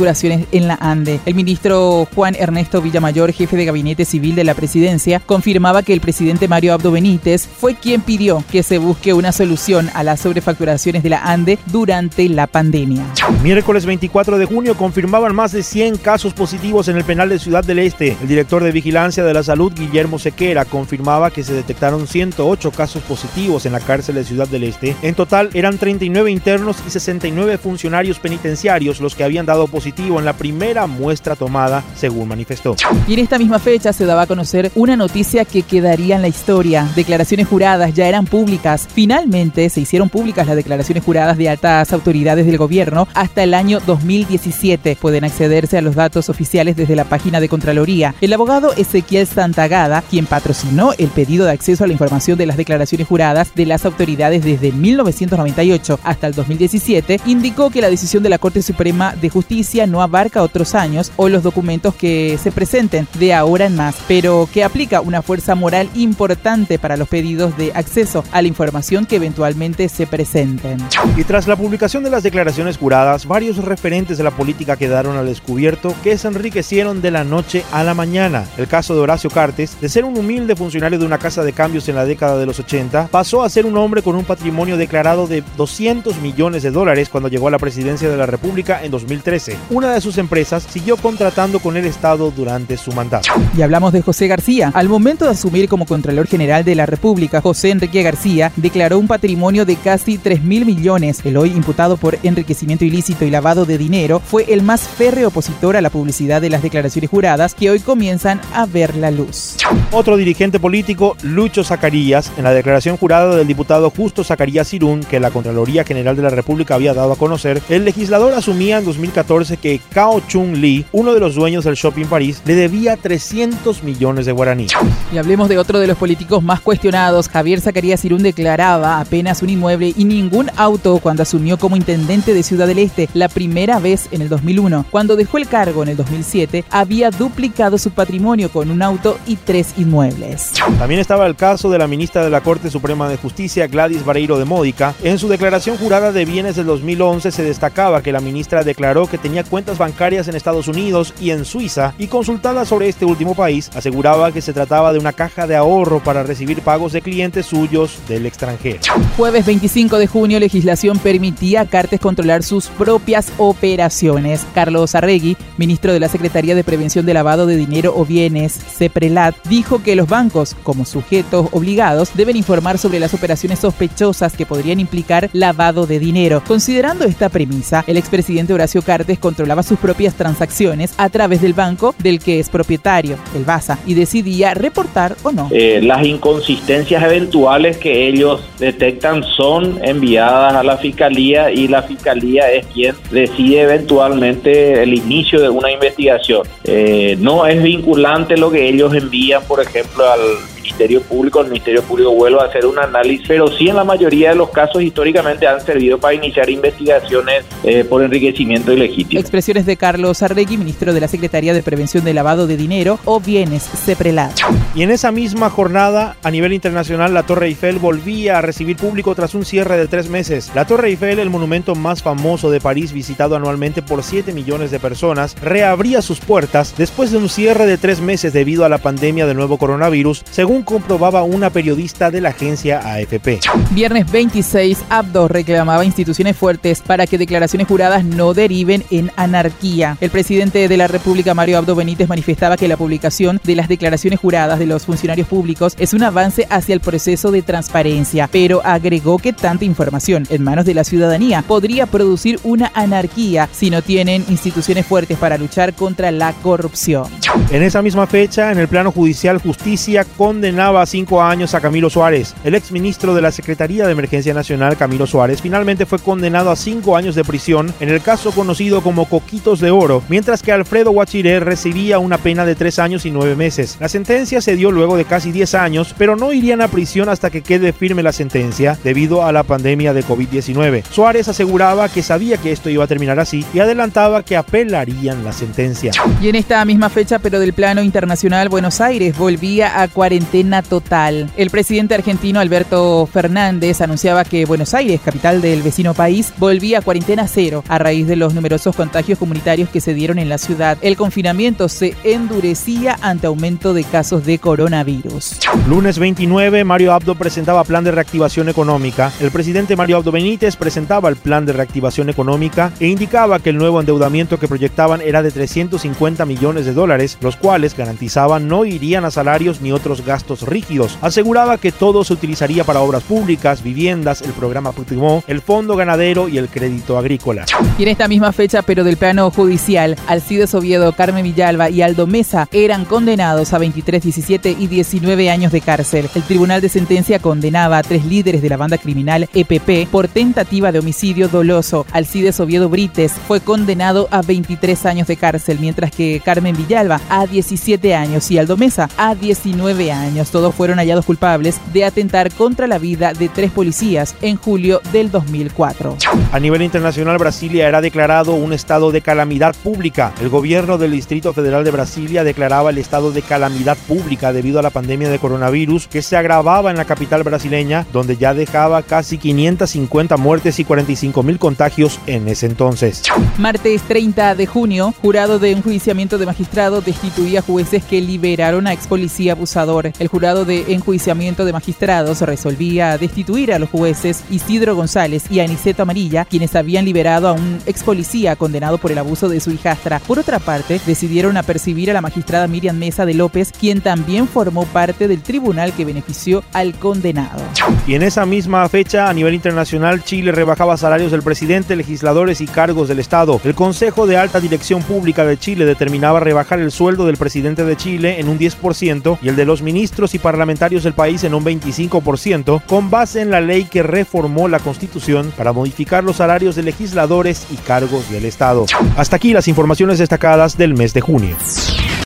en 0.07 0.67
la 0.67 0.77
ANDE. 0.79 1.19
El 1.25 1.33
ministro 1.33 2.07
Juan 2.13 2.35
Ernesto 2.37 2.81
Villamayor, 2.81 3.31
jefe 3.31 3.57
de 3.57 3.65
gabinete 3.65 4.05
civil 4.05 4.35
de 4.35 4.43
la 4.43 4.53
presidencia, 4.53 5.19
confirmaba 5.19 5.81
que 5.81 5.93
el 5.93 5.99
presidente 5.99 6.47
Mario 6.47 6.73
Abdo 6.73 6.91
Benítez 6.91 7.47
fue 7.47 7.75
quien 7.75 8.01
pidió 8.01 8.43
que 8.51 8.61
se 8.61 8.77
busque 8.77 9.13
una 9.13 9.31
solución 9.31 9.89
a 9.95 10.03
las 10.03 10.19
sobrefacturaciones 10.21 11.01
de 11.01 11.09
la 11.09 11.23
ANDE 11.23 11.57
durante 11.65 12.29
la 12.29 12.45
pandemia. 12.45 13.03
Miércoles 13.41 13.85
24 13.85 14.37
de 14.37 14.45
junio 14.45 14.77
confirmaban 14.77 15.33
más 15.33 15.51
de 15.51 15.63
100 15.63 15.97
casos 15.97 16.33
positivos 16.33 16.87
en 16.87 16.97
el 16.97 17.03
penal 17.03 17.29
de 17.29 17.39
Ciudad 17.39 17.63
del 17.63 17.79
Este. 17.79 18.15
El 18.21 18.27
director 18.27 18.63
de 18.63 18.71
Vigilancia 18.71 19.23
de 19.23 19.33
la 19.33 19.41
Salud, 19.41 19.73
Guillermo 19.75 20.19
Sequera, 20.19 20.65
confirmaba 20.65 21.31
que 21.31 21.43
se 21.43 21.53
detectaron 21.53 22.07
108 22.07 22.71
casos 22.71 23.01
positivos 23.03 23.65
en 23.65 23.71
la 23.71 23.79
cárcel 23.79 24.15
de 24.15 24.23
Ciudad 24.23 24.47
del 24.47 24.65
Este. 24.65 24.95
En 25.01 25.15
total 25.15 25.49
eran 25.53 25.79
39 25.79 26.29
internos 26.29 26.77
y 26.85 26.91
69 26.91 27.57
funcionarios 27.57 28.19
penitenciarios 28.19 28.99
los 28.99 29.15
que 29.15 29.23
habían 29.23 29.45
dado 29.45 29.67
positivo 29.67 29.84
en 29.87 30.25
la 30.25 30.33
primera 30.33 30.87
muestra 30.87 31.35
tomada, 31.35 31.83
según 31.95 32.27
manifestó. 32.27 32.75
Y 33.07 33.13
en 33.13 33.19
esta 33.19 33.37
misma 33.37 33.59
fecha 33.59 33.93
se 33.93 34.05
daba 34.05 34.23
a 34.23 34.27
conocer 34.27 34.71
una 34.75 34.95
noticia 34.95 35.45
que 35.45 35.61
quedaría 35.61 36.15
en 36.15 36.21
la 36.21 36.27
historia. 36.27 36.87
Declaraciones 36.95 37.47
juradas 37.47 37.93
ya 37.93 38.07
eran 38.07 38.25
públicas. 38.25 38.87
Finalmente 38.91 39.69
se 39.69 39.81
hicieron 39.81 40.09
públicas 40.09 40.47
las 40.47 40.55
declaraciones 40.55 41.03
juradas 41.03 41.37
de 41.37 41.49
altas 41.49 41.93
autoridades 41.93 42.45
del 42.45 42.57
gobierno 42.57 43.07
hasta 43.13 43.43
el 43.43 43.53
año 43.53 43.79
2017. 43.85 44.97
Pueden 44.99 45.23
accederse 45.23 45.77
a 45.77 45.81
los 45.81 45.95
datos 45.95 46.29
oficiales 46.29 46.75
desde 46.75 46.95
la 46.95 47.05
página 47.05 47.39
de 47.39 47.49
Contraloría. 47.49 48.15
El 48.21 48.33
abogado 48.33 48.73
Ezequiel 48.75 49.27
Santagada, 49.27 50.01
quien 50.09 50.25
patrocinó 50.25 50.93
el 50.97 51.09
pedido 51.09 51.45
de 51.45 51.51
acceso 51.51 51.83
a 51.83 51.87
la 51.87 51.93
información 51.93 52.37
de 52.37 52.45
las 52.47 52.57
declaraciones 52.57 53.07
juradas 53.07 53.53
de 53.53 53.65
las 53.65 53.85
autoridades 53.85 54.43
desde 54.43 54.71
1998 54.71 55.99
hasta 56.03 56.27
el 56.27 56.33
2017, 56.33 57.19
indicó 57.25 57.69
que 57.69 57.81
la 57.81 57.89
decisión 57.89 58.23
de 58.23 58.29
la 58.29 58.39
Corte 58.39 58.61
Suprema 58.61 59.15
de 59.15 59.29
Justicia 59.29 59.74
no 59.85 60.01
abarca 60.01 60.41
otros 60.41 60.73
años 60.73 61.11
o 61.17 61.27
los 61.27 61.43
documentos 61.43 61.93
que 61.93 62.39
se 62.41 62.51
presenten 62.51 63.07
de 63.19 63.33
ahora 63.33 63.65
en 63.65 63.75
más, 63.75 63.95
pero 64.07 64.47
que 64.51 64.63
aplica 64.63 65.01
una 65.01 65.21
fuerza 65.21 65.53
moral 65.55 65.89
importante 65.93 66.79
para 66.79 66.95
los 66.95 67.09
pedidos 67.09 67.57
de 67.57 67.73
acceso 67.75 68.23
a 68.31 68.41
la 68.41 68.47
información 68.47 69.05
que 69.05 69.17
eventualmente 69.17 69.89
se 69.89 70.07
presenten. 70.07 70.77
Y 71.17 71.23
tras 71.25 71.47
la 71.47 71.57
publicación 71.57 72.03
de 72.03 72.09
las 72.09 72.23
declaraciones 72.23 72.77
juradas, 72.77 73.27
varios 73.27 73.57
referentes 73.57 74.17
de 74.17 74.23
la 74.23 74.31
política 74.31 74.77
quedaron 74.77 75.17
al 75.17 75.25
descubierto 75.25 75.93
que 76.03 76.17
se 76.17 76.29
enriquecieron 76.29 77.01
de 77.01 77.11
la 77.11 77.25
noche 77.25 77.63
a 77.73 77.83
la 77.83 77.93
mañana. 77.93 78.45
El 78.57 78.67
caso 78.67 78.95
de 78.95 79.01
Horacio 79.01 79.29
Cartes, 79.29 79.77
de 79.81 79.89
ser 79.89 80.05
un 80.05 80.17
humilde 80.17 80.55
funcionario 80.55 80.97
de 80.97 81.05
una 81.05 81.17
casa 81.17 81.43
de 81.43 81.51
cambios 81.51 81.89
en 81.89 81.95
la 81.95 82.05
década 82.05 82.37
de 82.37 82.45
los 82.45 82.59
80, 82.59 83.09
pasó 83.11 83.43
a 83.43 83.49
ser 83.49 83.65
un 83.65 83.77
hombre 83.77 84.01
con 84.01 84.15
un 84.15 84.23
patrimonio 84.23 84.77
declarado 84.77 85.27
de 85.27 85.43
200 85.57 86.21
millones 86.21 86.63
de 86.63 86.71
dólares 86.71 87.09
cuando 87.09 87.29
llegó 87.29 87.47
a 87.47 87.51
la 87.51 87.59
presidencia 87.59 88.09
de 88.09 88.17
la 88.17 88.25
República 88.25 88.83
en 88.83 88.91
2013 88.91 89.57
una 89.69 89.93
de 89.93 90.01
sus 90.01 90.17
empresas 90.17 90.65
siguió 90.69 90.97
contratando 90.97 91.59
con 91.59 91.77
el 91.77 91.85
Estado 91.85 92.31
durante 92.31 92.77
su 92.77 92.91
mandato. 92.91 93.29
Y 93.57 93.61
hablamos 93.61 93.93
de 93.93 94.01
José 94.01 94.27
García. 94.27 94.71
Al 94.73 94.89
momento 94.89 95.25
de 95.25 95.31
asumir 95.31 95.67
como 95.69 95.85
Contralor 95.85 96.27
General 96.27 96.63
de 96.63 96.75
la 96.75 96.85
República, 96.85 97.41
José 97.41 97.69
Enrique 97.71 98.03
García 98.03 98.51
declaró 98.55 98.99
un 98.99 99.07
patrimonio 99.07 99.65
de 99.65 99.75
casi 99.75 100.17
3 100.17 100.43
mil 100.43 100.65
millones. 100.65 101.21
El 101.23 101.37
hoy 101.37 101.51
imputado 101.51 101.97
por 101.97 102.17
enriquecimiento 102.23 102.85
ilícito 102.85 103.25
y 103.25 103.31
lavado 103.31 103.65
de 103.65 103.77
dinero 103.77 104.19
fue 104.19 104.45
el 104.53 104.61
más 104.61 104.87
férreo 104.87 105.29
opositor 105.29 105.75
a 105.75 105.81
la 105.81 105.89
publicidad 105.89 106.41
de 106.41 106.49
las 106.49 106.61
declaraciones 106.61 107.09
juradas 107.09 107.55
que 107.55 107.69
hoy 107.69 107.79
comienzan 107.79 108.41
a 108.53 108.65
ver 108.65 108.95
la 108.95 109.11
luz. 109.11 109.57
Otro 109.91 110.17
dirigente 110.17 110.59
político, 110.59 111.15
Lucho 111.21 111.63
Zacarías, 111.63 112.31
en 112.37 112.43
la 112.43 112.53
declaración 112.53 112.97
jurada 112.97 113.35
del 113.35 113.47
diputado 113.47 113.89
Justo 113.89 114.23
Zacarías 114.23 114.73
Irún, 114.73 115.01
que 115.01 115.19
la 115.19 115.31
Contraloría 115.31 115.83
General 115.83 116.15
de 116.15 116.23
la 116.23 116.29
República 116.29 116.75
había 116.75 116.93
dado 116.93 117.13
a 117.13 117.17
conocer, 117.17 117.61
el 117.69 117.85
legislador 117.85 118.33
asumía 118.33 118.77
en 118.77 118.85
2014 118.85 119.54
que 119.57 119.79
Cao 119.93 120.21
Chung 120.27 120.55
Lee, 120.57 120.85
uno 120.91 121.13
de 121.13 121.19
los 121.19 121.35
dueños 121.35 121.63
del 121.63 121.75
Shopping 121.75 122.05
París, 122.05 122.41
le 122.45 122.55
debía 122.55 122.97
300 122.97 123.83
millones 123.83 124.25
de 124.25 124.31
guaraníes. 124.31 124.71
Y 125.13 125.17
hablemos 125.17 125.49
de 125.49 125.57
otro 125.57 125.79
de 125.79 125.87
los 125.87 125.97
políticos 125.97 126.43
más 126.43 126.61
cuestionados. 126.61 127.29
Javier 127.29 127.61
Zacarías 127.61 128.03
Irún 128.05 128.23
declaraba 128.23 128.99
apenas 128.99 129.41
un 129.41 129.49
inmueble 129.49 129.93
y 129.95 130.05
ningún 130.05 130.49
auto 130.57 130.99
cuando 130.99 131.23
asumió 131.23 131.57
como 131.57 131.75
intendente 131.75 132.33
de 132.33 132.43
Ciudad 132.43 132.67
del 132.67 132.79
Este 132.79 133.09
la 133.13 133.29
primera 133.29 133.79
vez 133.79 134.07
en 134.11 134.21
el 134.21 134.29
2001. 134.29 134.85
Cuando 134.91 135.15
dejó 135.15 135.37
el 135.37 135.47
cargo 135.47 135.83
en 135.83 135.89
el 135.89 135.97
2007, 135.97 136.65
había 136.69 137.11
duplicado 137.11 137.77
su 137.77 137.91
patrimonio 137.91 138.51
con 138.51 138.71
un 138.71 138.81
auto 138.81 139.17
y 139.25 139.35
tres 139.35 139.73
inmuebles. 139.77 140.51
También 140.77 140.99
estaba 140.99 141.25
el 141.25 141.35
caso 141.35 141.69
de 141.69 141.77
la 141.77 141.87
ministra 141.87 142.23
de 142.23 142.29
la 142.29 142.41
Corte 142.41 142.69
Suprema 142.69 143.07
de 143.09 143.17
Justicia, 143.17 143.67
Gladys 143.67 144.05
Vareiro 144.05 144.37
de 144.37 144.45
Módica. 144.45 144.93
En 145.03 145.19
su 145.19 145.27
declaración 145.27 145.77
jurada 145.77 146.11
de 146.11 146.25
bienes 146.25 146.55
del 146.55 146.65
2011 146.65 147.31
se 147.31 147.43
destacaba 147.43 148.01
que 148.01 148.11
la 148.11 148.19
ministra 148.19 148.63
declaró 148.63 149.07
que 149.07 149.17
tenía 149.17 149.43
cuentas 149.45 149.77
bancarias 149.77 150.27
en 150.27 150.35
Estados 150.35 150.67
Unidos 150.67 151.13
y 151.19 151.31
en 151.31 151.45
Suiza 151.45 151.93
y 151.97 152.07
consultada 152.07 152.65
sobre 152.65 152.89
este 152.89 153.05
último 153.05 153.35
país, 153.35 153.69
aseguraba 153.75 154.31
que 154.31 154.41
se 154.41 154.53
trataba 154.53 154.93
de 154.93 154.99
una 154.99 155.13
caja 155.13 155.47
de 155.47 155.55
ahorro 155.55 156.01
para 156.03 156.23
recibir 156.23 156.61
pagos 156.61 156.93
de 156.93 157.01
clientes 157.01 157.45
suyos 157.45 157.99
del 158.07 158.25
extranjero. 158.25 158.79
Jueves 159.17 159.45
25 159.45 159.97
de 159.97 160.07
junio, 160.07 160.39
legislación 160.39 160.99
permitía 160.99 161.61
a 161.61 161.65
Cartes 161.65 161.99
controlar 161.99 162.43
sus 162.43 162.67
propias 162.67 163.31
operaciones. 163.37 164.45
Carlos 164.53 164.95
Arregui, 164.95 165.37
ministro 165.57 165.93
de 165.93 165.99
la 165.99 166.09
Secretaría 166.09 166.55
de 166.55 166.63
Prevención 166.63 167.05
de 167.05 167.13
Lavado 167.13 167.45
de 167.45 167.55
Dinero 167.55 167.93
o 167.95 168.05
Bienes, 168.05 168.53
CEPRELAT, 168.53 169.35
dijo 169.47 169.81
que 169.81 169.95
los 169.95 170.07
bancos, 170.07 170.55
como 170.63 170.85
sujetos 170.85 171.47
obligados, 171.51 172.11
deben 172.15 172.35
informar 172.35 172.77
sobre 172.77 172.99
las 172.99 173.13
operaciones 173.13 173.59
sospechosas 173.59 174.33
que 174.33 174.45
podrían 174.45 174.79
implicar 174.79 175.29
lavado 175.33 175.85
de 175.87 175.99
dinero. 175.99 176.41
Considerando 176.47 177.05
esta 177.05 177.29
premisa, 177.29 177.83
el 177.87 177.97
expresidente 177.97 178.53
Horacio 178.53 178.81
Cartes 178.81 179.19
controlaba 179.35 179.63
sus 179.63 179.77
propias 179.77 180.15
transacciones 180.15 180.93
a 180.97 181.09
través 181.09 181.41
del 181.41 181.53
banco 181.53 181.93
del 181.99 182.19
que 182.19 182.39
es 182.39 182.49
propietario, 182.49 183.17
el 183.35 183.43
BASA, 183.43 183.77
y 183.85 183.93
decidía 183.93 184.53
reportar 184.53 185.17
o 185.23 185.33
no. 185.33 185.49
Eh, 185.51 185.81
las 185.83 186.05
inconsistencias 186.05 187.03
eventuales 187.03 187.75
que 187.75 188.07
ellos 188.07 188.41
detectan 188.59 189.25
son 189.25 189.83
enviadas 189.83 190.53
a 190.53 190.63
la 190.63 190.77
fiscalía 190.77 191.51
y 191.51 191.67
la 191.67 191.83
fiscalía 191.83 192.49
es 192.49 192.65
quien 192.67 192.95
decide 193.11 193.63
eventualmente 193.63 194.81
el 194.81 194.93
inicio 194.93 195.41
de 195.41 195.49
una 195.49 195.69
investigación. 195.69 196.47
Eh, 196.63 197.17
no 197.19 197.45
es 197.45 197.61
vinculante 197.61 198.37
lo 198.37 198.49
que 198.49 198.69
ellos 198.69 198.93
envían, 198.93 199.43
por 199.43 199.61
ejemplo, 199.61 200.09
al 200.09 200.21
Ministerio 200.65 201.01
Público, 201.01 201.41
el 201.41 201.47
Ministerio 201.47 201.83
Público 201.83 202.11
vuelve 202.11 202.41
a 202.41 202.45
hacer 202.45 202.65
un 202.65 202.79
análisis, 202.79 203.27
pero 203.27 203.47
sí 203.47 203.69
en 203.69 203.75
la 203.75 203.83
mayoría 203.83 204.29
de 204.29 204.35
los 204.35 204.49
casos 204.49 204.81
históricamente 204.81 205.45
han 205.47 205.61
servido 205.61 205.99
para 205.99 206.15
iniciar 206.15 206.49
investigaciones 206.49 207.45
eh, 207.63 207.85
por 207.85 208.03
enriquecimiento 208.03 208.73
ilegítimo. 208.73 209.21
Expresiones 209.21 209.67
de 209.67 209.77
Carlos 209.77 210.23
Arregui, 210.23 210.57
ministro 210.57 210.93
de 210.93 210.99
la 210.99 211.07
Secretaría 211.07 211.53
de 211.53 211.61
Prevención 211.61 212.03
de 212.03 212.13
Lavado 212.15 212.47
de 212.47 212.57
Dinero 212.57 212.99
o 213.05 213.19
Bienes 213.19 213.63
CEPRELAD. 213.63 214.31
Y 214.73 214.81
en 214.81 214.91
esa 214.91 215.11
misma 215.11 215.49
jornada, 215.49 216.17
a 216.23 216.31
nivel 216.31 216.53
internacional, 216.53 217.13
la 217.13 217.23
Torre 217.23 217.47
Eiffel 217.47 217.77
volvía 217.77 218.39
a 218.39 218.41
recibir 218.41 218.75
público 218.75 219.13
tras 219.13 219.35
un 219.35 219.45
cierre 219.45 219.77
de 219.77 219.87
tres 219.87 220.09
meses. 220.09 220.51
La 220.55 220.65
Torre 220.65 220.89
Eiffel, 220.89 221.19
el 221.19 221.29
monumento 221.29 221.75
más 221.75 222.01
famoso 222.01 222.49
de 222.49 222.59
París, 222.59 222.91
visitado 222.91 223.35
anualmente 223.35 223.83
por 223.83 224.01
7 224.01 224.33
millones 224.33 224.71
de 224.71 224.79
personas, 224.79 225.35
reabría 225.41 226.01
sus 226.01 226.19
puertas 226.19 226.73
después 226.77 227.11
de 227.11 227.17
un 227.17 227.29
cierre 227.29 227.67
de 227.67 227.77
tres 227.77 228.01
meses 228.01 228.33
debido 228.33 228.65
a 228.65 228.69
la 228.69 228.79
pandemia 228.79 229.27
del 229.27 229.37
nuevo 229.37 229.57
coronavirus, 229.57 230.23
según 230.29 230.54
comprobaba 230.63 231.23
una 231.23 231.49
periodista 231.49 232.11
de 232.11 232.21
la 232.21 232.29
agencia 232.29 232.79
AFP. 232.79 233.39
Viernes 233.71 234.11
26, 234.11 234.85
Abdo 234.89 235.27
reclamaba 235.27 235.85
instituciones 235.85 236.35
fuertes 236.35 236.81
para 236.81 237.07
que 237.07 237.17
declaraciones 237.17 237.67
juradas 237.67 238.03
no 238.03 238.33
deriven 238.33 238.83
en 238.91 239.11
anarquía. 239.15 239.97
El 240.01 240.09
presidente 240.09 240.67
de 240.67 240.77
la 240.77 240.87
República, 240.87 241.33
Mario 241.33 241.57
Abdo 241.57 241.75
Benítez, 241.75 242.07
manifestaba 242.07 242.57
que 242.57 242.67
la 242.67 242.77
publicación 242.77 243.39
de 243.43 243.55
las 243.55 243.67
declaraciones 243.67 244.19
juradas 244.19 244.59
de 244.59 244.65
los 244.65 244.85
funcionarios 244.85 245.27
públicos 245.27 245.75
es 245.77 245.93
un 245.93 246.03
avance 246.03 246.47
hacia 246.49 246.73
el 246.73 246.79
proceso 246.79 247.31
de 247.31 247.41
transparencia, 247.41 248.27
pero 248.31 248.61
agregó 248.63 249.17
que 249.17 249.33
tanta 249.33 249.65
información 249.65 250.25
en 250.29 250.43
manos 250.43 250.65
de 250.65 250.73
la 250.73 250.83
ciudadanía 250.83 251.41
podría 251.41 251.85
producir 251.85 252.39
una 252.43 252.71
anarquía 252.73 253.49
si 253.51 253.69
no 253.69 253.81
tienen 253.81 254.25
instituciones 254.29 254.85
fuertes 254.85 255.17
para 255.17 255.37
luchar 255.37 255.73
contra 255.73 256.11
la 256.11 256.33
corrupción. 256.33 257.05
En 257.51 257.63
esa 257.63 257.81
misma 257.81 258.07
fecha, 258.07 258.51
en 258.51 258.59
el 258.59 258.67
plano 258.67 258.91
judicial, 258.91 259.39
justicia 259.39 260.05
condenaba 260.45 260.83
a 260.83 260.85
cinco 260.85 261.23
años 261.23 261.55
a 261.55 261.59
Camilo 261.59 261.89
Suárez. 261.89 262.35
El 262.43 262.53
exministro 262.53 263.15
de 263.15 263.21
la 263.23 263.31
Secretaría 263.31 263.87
de 263.87 263.93
Emergencia 263.93 264.31
Nacional, 264.31 264.77
Camilo 264.77 265.07
Suárez, 265.07 265.41
finalmente 265.41 265.87
fue 265.87 265.97
condenado 265.97 266.51
a 266.51 266.55
cinco 266.55 266.95
años 266.95 267.15
de 267.15 267.23
prisión 267.23 267.73
en 267.79 267.89
el 267.89 267.99
caso 267.99 268.31
conocido 268.31 268.81
como 268.81 269.09
Coquitos 269.09 269.59
de 269.59 269.71
Oro, 269.71 270.03
mientras 270.07 270.43
que 270.43 270.51
Alfredo 270.51 270.91
Guachiré 270.91 271.39
recibía 271.39 271.97
una 271.97 272.19
pena 272.19 272.45
de 272.45 272.53
tres 272.53 272.77
años 272.77 273.07
y 273.07 273.11
nueve 273.11 273.35
meses. 273.35 273.77
La 273.79 273.89
sentencia 273.89 274.39
se 274.39 274.55
dio 274.55 274.69
luego 274.69 274.97
de 274.97 275.05
casi 275.05 275.31
diez 275.31 275.55
años, 275.55 275.95
pero 275.97 276.15
no 276.15 276.31
irían 276.31 276.61
a 276.61 276.67
prisión 276.67 277.09
hasta 277.09 277.31
que 277.31 277.41
quede 277.41 277.73
firme 277.73 278.03
la 278.03 278.11
sentencia 278.11 278.77
debido 278.83 279.25
a 279.25 279.31
la 279.31 279.41
pandemia 279.41 279.93
de 279.93 280.05
COVID-19. 280.05 280.83
Suárez 280.91 281.27
aseguraba 281.27 281.89
que 281.89 282.03
sabía 282.03 282.37
que 282.37 282.51
esto 282.51 282.69
iba 282.69 282.83
a 282.83 282.87
terminar 282.87 283.19
así 283.19 283.43
y 283.51 283.61
adelantaba 283.61 284.21
que 284.21 284.37
apelarían 284.37 285.23
la 285.23 285.33
sentencia. 285.33 285.91
Y 286.21 286.29
en 286.29 286.35
esta 286.35 286.63
misma 286.65 286.89
fecha, 286.89 287.17
pero 287.17 287.39
del 287.39 287.53
plano 287.53 287.81
internacional, 287.81 288.47
Buenos 288.47 288.79
Aires 288.79 289.17
volvía 289.17 289.81
a 289.81 289.87
cuarentena 289.87 290.34
total. 290.43 291.29
El 291.37 291.49
presidente 291.49 291.95
argentino 291.95 292.41
Alberto 292.41 293.07
Fernández 293.11 293.79
anunciaba 293.79 294.25
que 294.25 294.45
Buenos 294.45 294.73
Aires, 294.73 294.99
capital 294.99 295.41
del 295.41 295.61
vecino 295.61 295.93
país, 295.93 296.33
volvía 296.37 296.79
a 296.79 296.81
cuarentena 296.81 297.25
cero 297.27 297.63
a 297.69 297.77
raíz 297.77 298.05
de 298.05 298.17
los 298.17 298.33
numerosos 298.33 298.75
contagios 298.75 299.17
comunitarios 299.17 299.69
que 299.69 299.79
se 299.79 299.93
dieron 299.93 300.19
en 300.19 300.27
la 300.27 300.37
ciudad. 300.37 300.77
El 300.81 300.97
confinamiento 300.97 301.69
se 301.69 301.95
endurecía 302.03 302.97
ante 303.01 303.27
aumento 303.27 303.73
de 303.73 303.85
casos 303.85 304.25
de 304.25 304.37
coronavirus. 304.37 305.37
Lunes 305.69 305.99
29, 305.99 306.65
Mario 306.65 306.91
Abdo 306.91 307.15
presentaba 307.15 307.63
plan 307.63 307.85
de 307.85 307.91
reactivación 307.91 308.49
económica. 308.49 309.13
El 309.21 309.31
presidente 309.31 309.77
Mario 309.77 309.97
Abdo 309.97 310.11
Benítez 310.11 310.57
presentaba 310.57 311.07
el 311.07 311.15
plan 311.15 311.45
de 311.45 311.53
reactivación 311.53 312.09
económica 312.09 312.73
e 312.81 312.87
indicaba 312.87 313.39
que 313.39 313.51
el 313.51 313.57
nuevo 313.57 313.79
endeudamiento 313.79 314.37
que 314.37 314.49
proyectaban 314.49 314.99
era 314.99 315.23
de 315.23 315.31
350 315.31 316.25
millones 316.25 316.65
de 316.65 316.73
dólares, 316.73 317.17
los 317.21 317.37
cuales 317.37 317.77
garantizaban 317.77 318.49
no 318.49 318.65
irían 318.65 319.05
a 319.05 319.11
salarios 319.11 319.61
ni 319.61 319.71
otros 319.71 320.05
gastos 320.05 320.14
rígidos. 320.41 320.97
Aseguraba 321.01 321.57
que 321.57 321.71
todo 321.71 322.03
se 322.03 322.13
utilizaría 322.13 322.63
para 322.63 322.81
obras 322.81 323.03
públicas, 323.03 323.63
viviendas, 323.63 324.21
el 324.21 324.31
programa 324.31 324.71
Putimó, 324.71 325.23
el 325.27 325.41
fondo 325.41 325.75
ganadero 325.75 326.27
y 326.29 326.37
el 326.37 326.49
crédito 326.49 326.97
agrícola. 326.97 327.45
Y 327.77 327.83
en 327.83 327.89
esta 327.89 328.07
misma 328.07 328.31
fecha, 328.31 328.61
pero 328.61 328.83
del 328.83 328.97
plano 328.97 329.29
judicial, 329.31 329.95
Alcides 330.07 330.53
Oviedo, 330.53 330.93
Carmen 330.93 331.23
Villalba 331.23 331.69
y 331.69 331.81
Aldo 331.81 332.07
Mesa 332.07 332.47
eran 332.51 332.85
condenados 332.85 333.53
a 333.53 333.57
23, 333.57 334.03
17 334.03 334.55
y 334.57 334.67
19 334.67 335.29
años 335.29 335.51
de 335.51 335.61
cárcel. 335.61 336.09
El 336.15 336.23
tribunal 336.23 336.61
de 336.61 336.69
sentencia 336.69 337.19
condenaba 337.19 337.77
a 337.77 337.83
tres 337.83 338.05
líderes 338.05 338.41
de 338.41 338.49
la 338.49 338.57
banda 338.57 338.77
criminal 338.77 339.29
EPP 339.33 339.89
por 339.89 340.07
tentativa 340.07 340.71
de 340.71 340.79
homicidio 340.79 341.27
doloso. 341.27 341.85
Alcides 341.91 342.39
Oviedo 342.39 342.69
Brites 342.69 343.13
fue 343.27 343.39
condenado 343.39 344.07
a 344.11 344.21
23 344.21 344.85
años 344.85 345.07
de 345.07 345.17
cárcel, 345.17 345.57
mientras 345.59 345.91
que 345.91 346.21
Carmen 346.23 346.55
Villalba 346.55 347.01
a 347.09 347.25
17 347.25 347.95
años 347.95 348.29
y 348.31 348.37
Aldo 348.37 348.57
Mesa 348.57 348.89
a 348.97 349.15
19 349.15 349.91
años. 349.91 350.04
Todos 350.31 350.53
fueron 350.53 350.77
hallados 350.79 351.05
culpables 351.05 351.59
de 351.73 351.85
atentar 351.85 352.31
contra 352.31 352.67
la 352.67 352.77
vida 352.77 353.13
de 353.13 353.27
tres 353.29 353.51
policías 353.51 354.15
en 354.21 354.35
julio 354.35 354.81
del 354.91 355.09
2004. 355.09 355.97
A 356.31 356.39
nivel 356.39 356.61
internacional, 356.61 357.17
Brasilia 357.17 357.67
era 357.67 357.81
declarado 357.81 358.33
un 358.33 358.53
estado 358.53 358.91
de 358.91 359.01
calamidad 359.01 359.55
pública. 359.63 360.13
El 360.21 360.29
gobierno 360.29 360.77
del 360.77 360.91
Distrito 360.91 361.33
Federal 361.33 361.63
de 361.63 361.71
Brasilia 361.71 362.23
declaraba 362.23 362.69
el 362.69 362.77
estado 362.77 363.11
de 363.11 363.21
calamidad 363.21 363.77
pública 363.87 364.31
debido 364.31 364.59
a 364.59 364.61
la 364.61 364.69
pandemia 364.69 365.09
de 365.09 365.19
coronavirus 365.19 365.87
que 365.87 366.01
se 366.01 366.17
agravaba 366.17 366.69
en 366.69 366.77
la 366.77 366.85
capital 366.85 367.23
brasileña, 367.23 367.87
donde 367.91 368.17
ya 368.17 368.33
dejaba 368.33 368.83
casi 368.83 369.17
550 369.17 370.17
muertes 370.17 370.59
y 370.59 370.65
45 370.65 371.23
mil 371.23 371.39
contagios 371.39 371.99
en 372.05 372.27
ese 372.27 372.45
entonces. 372.45 373.03
Martes 373.37 373.81
30 373.83 374.35
de 374.35 374.45
junio, 374.45 374.93
jurado 375.01 375.39
de 375.39 375.51
enjuiciamiento 375.51 376.17
de 376.17 376.25
magistrado 376.25 376.81
destituía 376.81 377.41
jueces 377.41 377.83
que 377.83 378.01
liberaron 378.01 378.67
a 378.67 378.73
ex 378.73 378.87
policía 378.87 379.31
abusador. 379.31 379.94
El 379.97 380.07
jurado 380.09 380.43
de 380.43 380.73
enjuiciamiento 380.73 381.45
de 381.45 381.53
magistrados 381.53 382.21
resolvía 382.21 382.97
destituir 382.97 383.53
a 383.53 383.59
los 383.59 383.69
jueces 383.69 384.23
Isidro 384.29 384.75
González 384.75 385.23
y 385.29 385.39
Aniceto 385.39 385.83
Amarilla, 385.83 386.25
quienes 386.25 386.55
habían 386.55 386.83
liberado 386.83 387.29
a 387.29 387.33
un 387.33 387.59
ex 387.65 387.83
policía 387.83 388.35
condenado 388.35 388.77
por 388.77 388.91
el 388.91 388.97
abuso 388.97 389.29
de 389.29 389.39
su 389.39 389.51
hijastra. 389.51 389.99
Por 389.99 390.19
otra 390.19 390.39
parte, 390.39 390.81
decidieron 390.85 391.37
apercibir 391.37 391.89
a 391.89 391.93
la 391.93 392.01
magistrada 392.01 392.47
Miriam 392.47 392.77
Mesa 392.77 393.05
de 393.05 393.13
López, 393.13 393.53
quien 393.57 393.81
también 393.81 394.27
formó 394.27 394.65
parte 394.65 395.07
del 395.07 395.21
tribunal 395.21 395.73
que 395.73 395.85
benefició 395.85 396.43
al 396.51 396.73
condenado. 396.73 397.41
Y 397.87 397.95
en 397.95 398.03
esa 398.03 398.25
misma 398.25 398.67
fecha, 398.67 399.09
a 399.09 399.13
nivel 399.13 399.33
internacional, 399.33 400.03
Chile 400.03 400.31
rebajaba 400.31 400.75
salarios 400.77 401.11
del 401.11 401.23
presidente, 401.23 401.75
legisladores 401.75 402.41
y 402.41 402.47
cargos 402.47 402.89
del 402.89 402.99
Estado. 402.99 403.39
El 403.43 403.55
Consejo 403.55 404.07
de 404.07 404.17
Alta 404.17 404.39
Dirección 404.39 404.83
Pública 404.83 405.25
de 405.25 405.37
Chile 405.37 405.65
determinaba 405.65 406.19
rebajar 406.19 406.59
el 406.59 406.71
sueldo 406.71 407.05
del 407.05 407.17
presidente 407.17 407.63
de 407.63 407.77
Chile 407.77 408.19
en 408.19 408.27
un 408.27 408.37
10% 408.37 409.19
y 409.21 409.29
el 409.29 409.35
de 409.35 409.45
los 409.45 409.61
ministros 409.85 410.15
y 410.15 410.17
parlamentarios 410.19 410.83
del 410.83 410.93
país 410.93 411.23
en 411.25 411.35
un 411.35 411.45
25%, 411.45 412.63
con 412.65 412.89
base 412.89 413.21
en 413.21 413.29
la 413.29 413.39
ley 413.39 413.65
que 413.65 413.83
reformó 413.83 414.47
la 414.47 414.57
Constitución 414.57 415.31
para 415.37 415.53
modificar 415.53 416.03
los 416.03 416.15
salarios 416.15 416.55
de 416.55 416.63
legisladores 416.63 417.45
y 417.51 417.55
cargos 417.57 418.09
del 418.09 418.25
Estado. 418.25 418.65
Hasta 418.97 419.17
aquí 419.17 419.31
las 419.31 419.47
informaciones 419.47 419.99
destacadas 419.99 420.57
del 420.57 420.73
mes 420.73 420.95
de 420.95 421.01
junio. 421.01 421.37